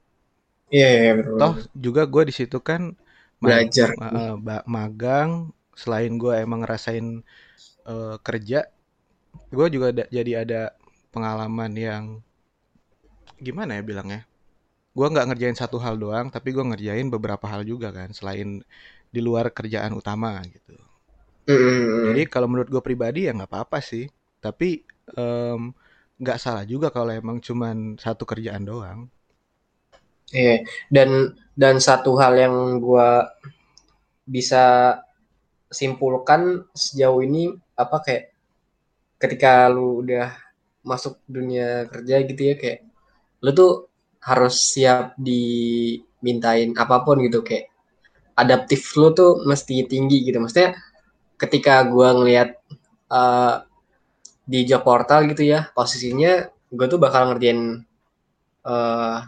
Iya, 0.70 0.86
yeah, 0.86 1.14
yeah, 1.18 1.38
toh 1.38 1.54
juga 1.74 2.02
gue 2.06 2.22
di 2.30 2.34
situ 2.34 2.58
kan 2.58 2.94
belajar. 3.38 3.94
uh, 3.98 4.34
magang 4.66 5.50
selain 5.76 6.16
gue 6.16 6.34
emang 6.34 6.64
ngerasain 6.64 7.20
uh, 7.86 8.16
kerja 8.24 8.66
gue 9.52 9.66
juga 9.68 9.92
ada, 9.92 10.04
jadi 10.08 10.32
ada 10.42 10.62
pengalaman 11.16 11.72
yang 11.72 12.04
gimana 13.40 13.80
ya 13.80 13.82
bilangnya? 13.82 14.28
Gue 14.92 15.08
nggak 15.08 15.32
ngerjain 15.32 15.56
satu 15.56 15.80
hal 15.80 15.96
doang 15.96 16.28
tapi 16.28 16.52
gue 16.52 16.60
ngerjain 16.60 17.08
beberapa 17.08 17.48
hal 17.48 17.64
juga 17.64 17.88
kan 17.88 18.12
selain 18.12 18.60
di 19.08 19.20
luar 19.24 19.48
kerjaan 19.48 19.96
utama 19.96 20.44
gitu. 20.44 20.76
Mm. 21.46 22.10
jadi 22.10 22.22
kalau 22.26 22.50
menurut 22.50 22.66
gue 22.66 22.82
pribadi 22.82 23.30
ya 23.30 23.32
nggak 23.32 23.48
apa-apa 23.48 23.80
sih. 23.80 24.04
Tapi 24.44 24.84
nggak 26.20 26.38
um, 26.38 26.42
salah 26.42 26.68
juga 26.68 26.92
kalau 26.92 27.16
emang 27.16 27.40
cuman 27.40 27.96
satu 27.96 28.28
kerjaan 28.28 28.68
doang. 28.68 29.08
Iya, 30.34 30.66
dan 30.90 31.38
dan 31.54 31.78
satu 31.78 32.18
hal 32.18 32.34
yang 32.34 32.82
gue 32.82 33.10
bisa 34.26 34.98
simpulkan 35.70 36.66
sejauh 36.74 37.22
ini 37.22 37.54
apa 37.78 38.02
kayak 38.02 38.24
ketika 39.22 39.70
lu 39.70 40.02
udah 40.02 40.34
masuk 40.86 41.18
dunia 41.26 41.90
kerja 41.90 42.22
gitu 42.22 42.42
ya 42.42 42.54
kayak 42.54 42.86
lu 43.42 43.50
tuh 43.50 43.72
harus 44.22 44.54
siap 44.54 45.18
dimintain 45.18 46.70
apa 46.78 47.02
pun 47.02 47.18
gitu 47.26 47.42
kayak 47.42 47.68
adaptif 48.38 48.94
lu 48.94 49.10
tuh 49.10 49.42
mesti 49.42 49.82
tinggi 49.90 50.22
gitu 50.22 50.38
maksudnya 50.38 50.78
ketika 51.36 51.84
gue 51.84 52.08
ngelihat 52.16 52.56
uh, 53.10 53.66
di 54.46 54.62
job 54.62 54.86
portal 54.86 55.26
gitu 55.26 55.42
ya 55.42 55.68
posisinya 55.74 56.46
gue 56.70 56.86
tuh 56.86 56.98
bakal 57.02 57.34
ngerjain 57.34 57.82
uh, 58.66 59.18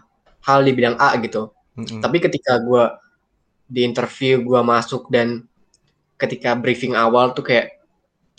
hal 0.43 0.59
di 0.67 0.73
bidang 0.75 0.99
A 0.99 1.15
gitu. 1.23 1.55
Mm-hmm. 1.79 2.01
Tapi 2.03 2.17
ketika 2.19 2.59
gue 2.59 2.85
di 3.69 3.85
interview 3.87 4.43
gue 4.43 4.61
masuk 4.65 5.07
dan 5.13 5.45
ketika 6.19 6.59
briefing 6.59 6.99
awal 6.99 7.31
tuh 7.37 7.47
kayak 7.47 7.78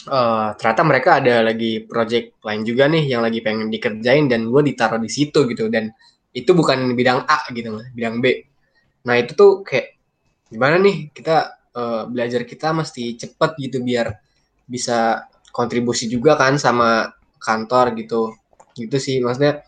uh, 0.07 0.55
ternyata 0.55 0.83
mereka 0.87 1.09
ada 1.19 1.43
lagi 1.43 1.83
project 1.83 2.39
lain 2.45 2.61
juga 2.63 2.87
nih 2.87 3.03
yang 3.11 3.25
lagi 3.25 3.43
pengen 3.43 3.67
dikerjain 3.67 4.31
dan 4.31 4.47
gue 4.47 4.61
ditaruh 4.63 5.01
di 5.01 5.11
situ 5.11 5.43
gitu. 5.49 5.67
Dan 5.67 5.91
itu 6.31 6.51
bukan 6.53 6.93
bidang 6.95 7.25
A 7.25 7.49
gitu 7.51 7.81
bidang 7.91 8.23
B. 8.23 8.25
Nah 9.09 9.15
itu 9.19 9.35
tuh 9.35 9.65
kayak 9.65 9.99
gimana 10.47 10.79
nih 10.79 11.11
kita 11.11 11.59
uh, 11.75 12.03
belajar 12.07 12.45
kita 12.45 12.71
mesti 12.71 13.17
cepet 13.19 13.51
gitu 13.59 13.83
biar 13.83 14.13
bisa 14.69 15.25
kontribusi 15.49 16.05
juga 16.07 16.39
kan 16.39 16.55
sama 16.55 17.09
kantor 17.41 17.97
gitu. 17.99 18.37
Gitu 18.77 18.95
sih 19.01 19.19
maksudnya 19.19 19.65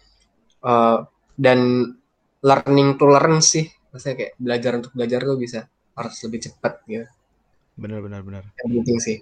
uh, 0.63 1.03
dan 1.35 1.91
learning 2.39 2.95
to 2.95 3.05
learn 3.09 3.43
sih. 3.43 3.67
Maksudnya 3.91 4.15
kayak 4.15 4.33
belajar 4.39 4.71
untuk 4.79 4.91
belajar 4.95 5.19
tuh 5.19 5.35
bisa 5.35 5.59
harus 5.97 6.15
lebih 6.23 6.39
cepat 6.47 6.73
gitu. 6.87 7.07
Benar 7.75 7.99
benar 7.99 8.21
benar. 8.23 8.43
Yang 8.61 8.69
penting 8.79 8.99
sih 9.01 9.17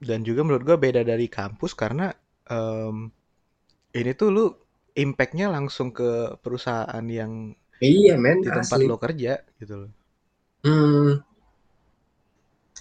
dan 0.00 0.22
juga 0.22 0.44
menurut 0.44 0.64
gue 0.64 0.76
beda 0.76 1.02
dari 1.02 1.26
kampus 1.26 1.72
karena 1.72 2.12
um, 2.50 3.08
ini 3.96 4.12
tuh 4.12 4.28
lu 4.28 4.46
impactnya 4.96 5.52
langsung 5.52 5.92
ke 5.92 6.36
perusahaan 6.40 7.04
yang 7.04 7.52
iya 7.80 8.16
men 8.16 8.40
di 8.40 8.48
tempat 8.48 8.78
asli. 8.80 8.88
lo 8.88 8.96
kerja 8.96 9.40
gitu 9.60 9.74
loh 9.84 9.90
hmm. 10.64 11.10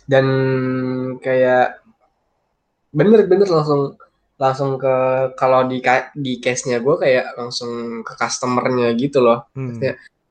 dan 0.08 0.26
kayak 1.20 1.84
bener-bener 2.96 3.48
langsung 3.52 4.00
langsung 4.36 4.76
ke 4.76 4.96
kalau 5.40 5.68
di 5.68 5.80
di 6.16 6.44
case-nya 6.44 6.84
gue 6.84 6.96
kayak 7.00 7.40
langsung 7.40 8.04
ke 8.04 8.14
customernya 8.20 8.92
gitu 9.00 9.24
loh. 9.24 9.48
Hmm. 9.56 9.80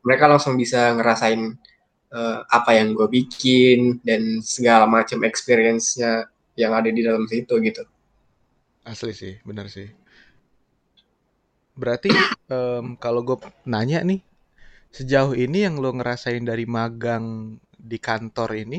mereka 0.05 0.29
langsung 0.29 0.61
bisa 0.61 0.93
ngerasain 0.93 1.57
uh, 2.13 2.39
apa 2.45 2.71
yang 2.77 2.93
gue 2.93 3.09
bikin 3.09 4.05
dan 4.05 4.45
segala 4.45 4.85
macam 4.85 5.25
experience-nya 5.25 6.29
yang 6.63 6.73
ada 6.79 6.91
di 6.97 7.03
dalam 7.09 7.25
situ 7.31 7.55
gitu. 7.67 7.83
Asli 8.93 9.13
sih, 9.21 9.35
benar 9.49 9.67
sih. 9.75 9.89
Berarti 11.81 12.11
um, 12.55 12.95
kalau 13.03 13.21
gue 13.27 13.37
nanya 13.67 14.01
nih, 14.07 14.21
sejauh 14.97 15.35
ini 15.45 15.59
yang 15.67 15.77
lo 15.83 15.91
ngerasain 15.99 16.45
dari 16.51 16.65
magang 16.77 17.27
di 17.79 17.99
kantor 18.09 18.51
ini, 18.65 18.79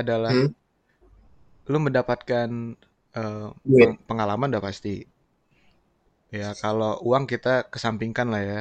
adalah 0.00 0.36
Hmm. 0.36 0.52
lu 1.70 1.78
mendapatkan 1.86 2.48
eh, 3.16 3.48
Duit. 3.64 3.94
peng- 3.94 4.00
pengalaman 4.08 4.50
udah 4.52 4.62
pasti. 4.68 4.94
Ya 6.40 6.48
kalau 6.62 6.92
uang 7.08 7.24
kita 7.32 7.48
kesampingkan 7.72 8.26
lah 8.32 8.42
ya. 8.52 8.60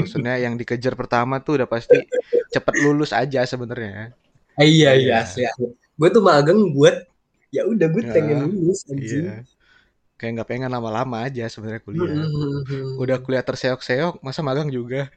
Maksudnya 0.00 0.34
yang 0.44 0.54
dikejar 0.60 0.94
pertama 1.00 1.34
tuh 1.46 1.52
udah 1.62 1.68
pasti 1.74 1.98
cepet 2.54 2.76
lulus 2.84 3.10
aja 3.22 3.40
sebenarnya. 3.52 4.14
Ah, 4.58 4.66
iya 4.74 4.88
Iya. 4.94 5.14
asli. 5.22 5.42
Gue 5.98 6.08
tuh 6.14 6.22
magang 6.28 6.58
buat 6.76 6.94
ya 7.54 7.62
udah 7.70 7.86
gue 7.86 8.02
Ya, 8.02 8.10
pengen 8.10 8.36
lulus 8.50 8.82
anjing. 8.90 9.24
Iya. 9.30 9.36
Kayak 10.14 10.30
nggak 10.40 10.48
pengen 10.50 10.70
lama-lama 10.70 11.22
aja 11.22 11.46
sebenarnya 11.46 11.82
kuliah. 11.82 12.26
Hmm. 12.26 12.98
Udah 12.98 13.18
kuliah 13.22 13.42
terseok-seok, 13.46 14.22
masa 14.22 14.42
magang 14.42 14.70
juga? 14.70 15.10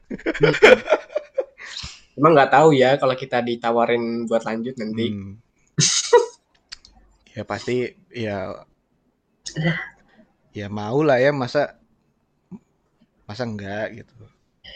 Emang 2.18 2.34
nggak 2.34 2.50
tahu 2.50 2.74
ya 2.74 2.98
kalau 2.98 3.14
kita 3.14 3.38
ditawarin 3.42 4.26
buat 4.26 4.42
lanjut 4.42 4.74
nanti. 4.78 5.06
Hmm. 5.10 5.34
ya 7.30 7.46
pasti 7.46 7.86
ya 8.10 8.66
ya 10.50 10.66
mau 10.66 10.98
lah 11.06 11.22
ya 11.22 11.30
masa 11.30 11.78
masa 13.22 13.46
enggak 13.46 14.02
gitu. 14.02 14.14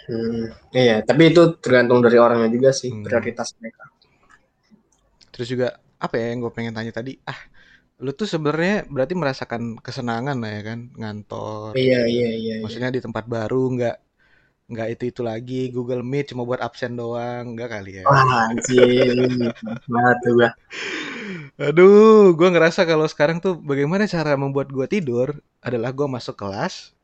Hmm, 0.06 0.46
Iya, 0.70 1.02
tapi 1.02 1.34
itu 1.34 1.58
tergantung 1.58 1.98
dari 1.98 2.16
orangnya 2.22 2.48
juga 2.50 2.70
sih 2.70 2.94
Hmm. 2.94 3.02
prioritas 3.02 3.58
mereka. 3.58 3.90
Terus 5.34 5.48
juga 5.50 5.68
apa 5.98 6.14
ya 6.18 6.30
yang 6.30 6.46
gue 6.46 6.52
pengen 6.54 6.74
tanya 6.74 6.94
tadi? 6.94 7.18
Ah, 7.26 7.38
lu 8.02 8.10
tuh 8.10 8.26
sebenarnya 8.26 8.82
berarti 8.90 9.14
merasakan 9.14 9.78
kesenangan 9.78 10.34
lah 10.42 10.50
ya 10.50 10.62
kan 10.74 10.80
ngantor. 10.98 11.70
Iya 11.78 12.02
iya 12.10 12.28
iya. 12.34 12.54
iya. 12.58 12.62
Maksudnya 12.66 12.90
di 12.90 12.98
tempat 12.98 13.30
baru 13.30 13.62
nggak 13.78 13.96
nggak 14.72 14.88
itu 14.98 15.04
itu 15.14 15.20
lagi 15.22 15.62
Google 15.70 16.02
Meet 16.02 16.34
cuma 16.34 16.42
buat 16.42 16.58
absen 16.58 16.98
doang 16.98 17.54
nggak 17.54 17.70
kali 17.70 18.02
ya? 18.02 18.04
Wah 18.08 18.50
anjing, 18.50 19.38
banget 19.86 20.16
tuh 20.26 20.32
gua. 20.34 20.50
Aduh, 21.60 22.32
gue 22.34 22.48
ngerasa 22.48 22.88
kalau 22.88 23.06
sekarang 23.06 23.38
tuh 23.38 23.54
bagaimana 23.60 24.08
cara 24.08 24.34
membuat 24.34 24.72
gue 24.72 24.86
tidur 24.88 25.36
adalah 25.62 25.92
gue 25.94 26.08
masuk 26.08 26.34
kelas, 26.34 26.96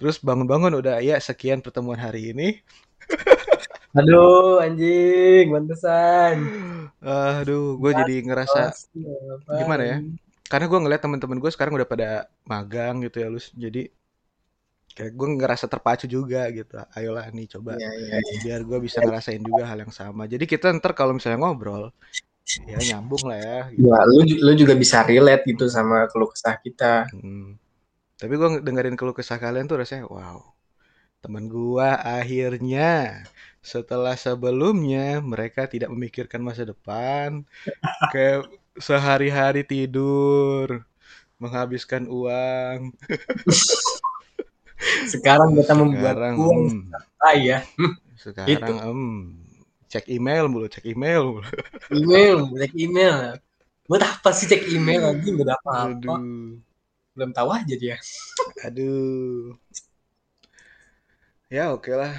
terus 0.00 0.18
bangun-bangun 0.18 0.74
udah 0.80 0.98
ya 1.04 1.20
sekian 1.20 1.60
pertemuan 1.62 2.00
hari 2.00 2.34
ini. 2.34 2.58
Aduh 3.92 4.58
anjing, 4.64 5.52
mantesan. 5.52 6.48
Aduh, 7.04 7.76
gue 7.76 7.92
jadi 7.92 8.14
ngerasa 8.24 8.72
gimana 9.44 9.84
ya? 9.84 9.98
Karena 10.52 10.68
gue 10.68 10.80
ngeliat 10.84 11.00
teman-teman 11.00 11.40
gue 11.40 11.48
sekarang 11.48 11.80
udah 11.80 11.88
pada 11.88 12.08
magang 12.44 13.00
gitu 13.08 13.24
ya, 13.24 13.32
lu 13.32 13.40
jadi 13.56 13.88
kayak 14.92 15.12
gue 15.16 15.28
ngerasa 15.40 15.64
terpacu 15.64 16.04
juga 16.04 16.44
gitu. 16.52 16.76
Ayolah 16.92 17.32
nih 17.32 17.56
coba 17.56 17.80
Iya 17.80 17.88
iya 17.96 18.16
iya. 18.20 18.40
biar 18.44 18.60
gue 18.68 18.78
bisa 18.84 19.00
ngerasain 19.00 19.40
juga 19.40 19.64
hal 19.64 19.88
yang 19.88 19.94
sama. 19.96 20.28
Jadi 20.28 20.44
kita 20.44 20.68
ntar 20.76 20.92
kalau 20.92 21.16
misalnya 21.16 21.40
ngobrol, 21.40 21.88
ya 22.68 22.76
nyambung 22.92 23.24
lah 23.24 23.40
ya. 23.40 23.60
Gitu. 23.72 23.88
Ya, 23.88 23.98
lu 24.04 24.20
lu 24.28 24.52
juga 24.52 24.76
bisa 24.76 25.00
relate 25.00 25.48
gitu 25.48 25.72
sama 25.72 26.04
keluh 26.12 26.28
kesah 26.28 26.60
kita. 26.60 27.08
Hmm. 27.16 27.56
Tapi 28.20 28.32
gue 28.36 28.48
dengerin 28.60 28.96
keluh 29.00 29.16
kesah 29.16 29.40
kalian 29.40 29.64
tuh 29.64 29.80
rasanya 29.80 30.04
wow. 30.12 30.44
Temen 31.22 31.46
gua 31.46 32.02
akhirnya 32.02 33.22
setelah 33.62 34.18
sebelumnya 34.18 35.22
mereka 35.22 35.70
tidak 35.70 35.86
memikirkan 35.94 36.42
masa 36.42 36.66
depan, 36.66 37.46
kayak 38.10 38.50
sehari-hari 38.78 39.62
tidur, 39.66 40.86
menghabiskan 41.42 42.06
uang. 42.08 42.94
Sekarang 45.12 45.54
kita 45.58 45.72
membuat 45.78 46.14
Sekarang, 46.18 46.34
uang 46.34 46.60
hmm, 46.70 46.90
kaya. 47.22 47.58
sekarang, 48.18 48.76
em, 48.82 49.00
cek 49.90 50.06
email 50.10 50.44
mulu, 50.50 50.66
cek 50.70 50.84
email 50.86 51.22
mulu. 51.38 51.42
Email, 51.98 52.38
cek 52.60 52.72
email. 52.78 53.14
Buat 53.88 54.02
apa 54.06 54.30
sih 54.34 54.46
cek 54.50 54.62
email 54.76 55.02
lagi? 55.06 55.28
Buat 55.36 55.50
apa-apa. 55.58 55.90
Aduh, 55.94 56.58
Belum 57.16 57.30
tahu 57.36 57.48
aja 57.52 57.74
dia. 57.76 57.96
aduh. 58.66 59.54
Ya 61.52 61.64
oke 61.76 61.92
lah. 62.00 62.14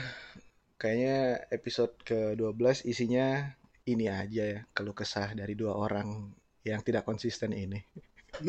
Kayaknya 0.82 1.16
episode 1.58 1.94
ke-12 2.10 2.78
isinya 2.92 3.28
ini 3.92 4.06
aja 4.22 4.44
ya, 4.54 4.60
keluh 4.76 4.96
kesah 5.00 5.30
dari 5.40 5.54
dua 5.62 5.74
orang 5.86 6.08
yang 6.64 6.80
tidak 6.80 7.04
konsisten 7.04 7.52
ini. 7.52 7.84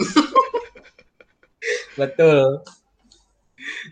Betul. 1.99 2.62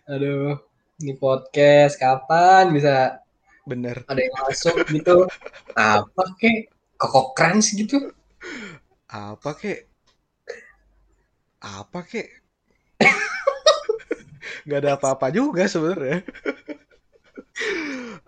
Aduh, 0.06 0.58
ini 1.02 1.14
podcast 1.18 1.98
kapan 1.98 2.70
bisa 2.74 3.18
Bener. 3.66 4.02
ada 4.06 4.18
yang 4.18 4.34
masuk 4.46 4.74
gitu? 4.90 5.26
Apa 5.74 6.24
kek? 6.38 6.70
Kokok 6.98 7.34
crunch 7.34 7.74
gitu? 7.74 8.10
Apa 9.10 9.58
kek? 9.58 9.90
Apa 11.62 12.06
kek? 12.06 12.30
Gak 14.68 14.80
ada 14.86 14.98
apa-apa 14.98 15.34
juga 15.34 15.66
sebenarnya. 15.66 16.22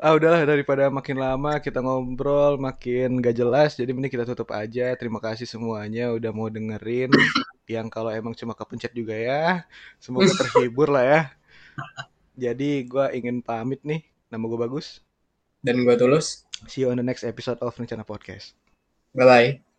Ah 0.02 0.12
udahlah 0.14 0.42
daripada 0.44 0.90
makin 0.90 1.16
lama 1.18 1.58
kita 1.62 1.78
ngobrol 1.80 2.58
makin 2.58 3.22
gak 3.22 3.38
jelas 3.38 3.78
jadi 3.78 3.90
mending 3.94 4.12
kita 4.12 4.26
tutup 4.28 4.50
aja. 4.54 4.92
Terima 4.98 5.18
kasih 5.22 5.46
semuanya 5.48 6.12
udah 6.12 6.30
mau 6.34 6.50
dengerin. 6.50 7.10
Yang 7.64 7.86
kalau 7.88 8.12
emang 8.12 8.36
cuma 8.36 8.52
kepencet 8.52 8.92
juga 8.92 9.16
ya 9.16 9.64
semoga 9.96 10.30
terhibur 10.40 10.92
lah 10.92 11.04
ya. 11.04 11.20
Jadi 12.34 12.84
gua 12.90 13.14
ingin 13.14 13.40
pamit 13.40 13.80
nih. 13.86 14.02
Nama 14.34 14.44
gue 14.50 14.58
bagus. 14.58 14.98
Dan 15.64 15.86
gue 15.86 15.96
tulus. 15.96 16.44
see 16.66 16.82
you 16.84 16.90
on 16.90 16.98
the 16.98 17.06
next 17.06 17.22
episode 17.24 17.56
of 17.62 17.72
Rencana 17.78 18.04
Podcast. 18.04 18.52
Bye-bye. 19.14 19.73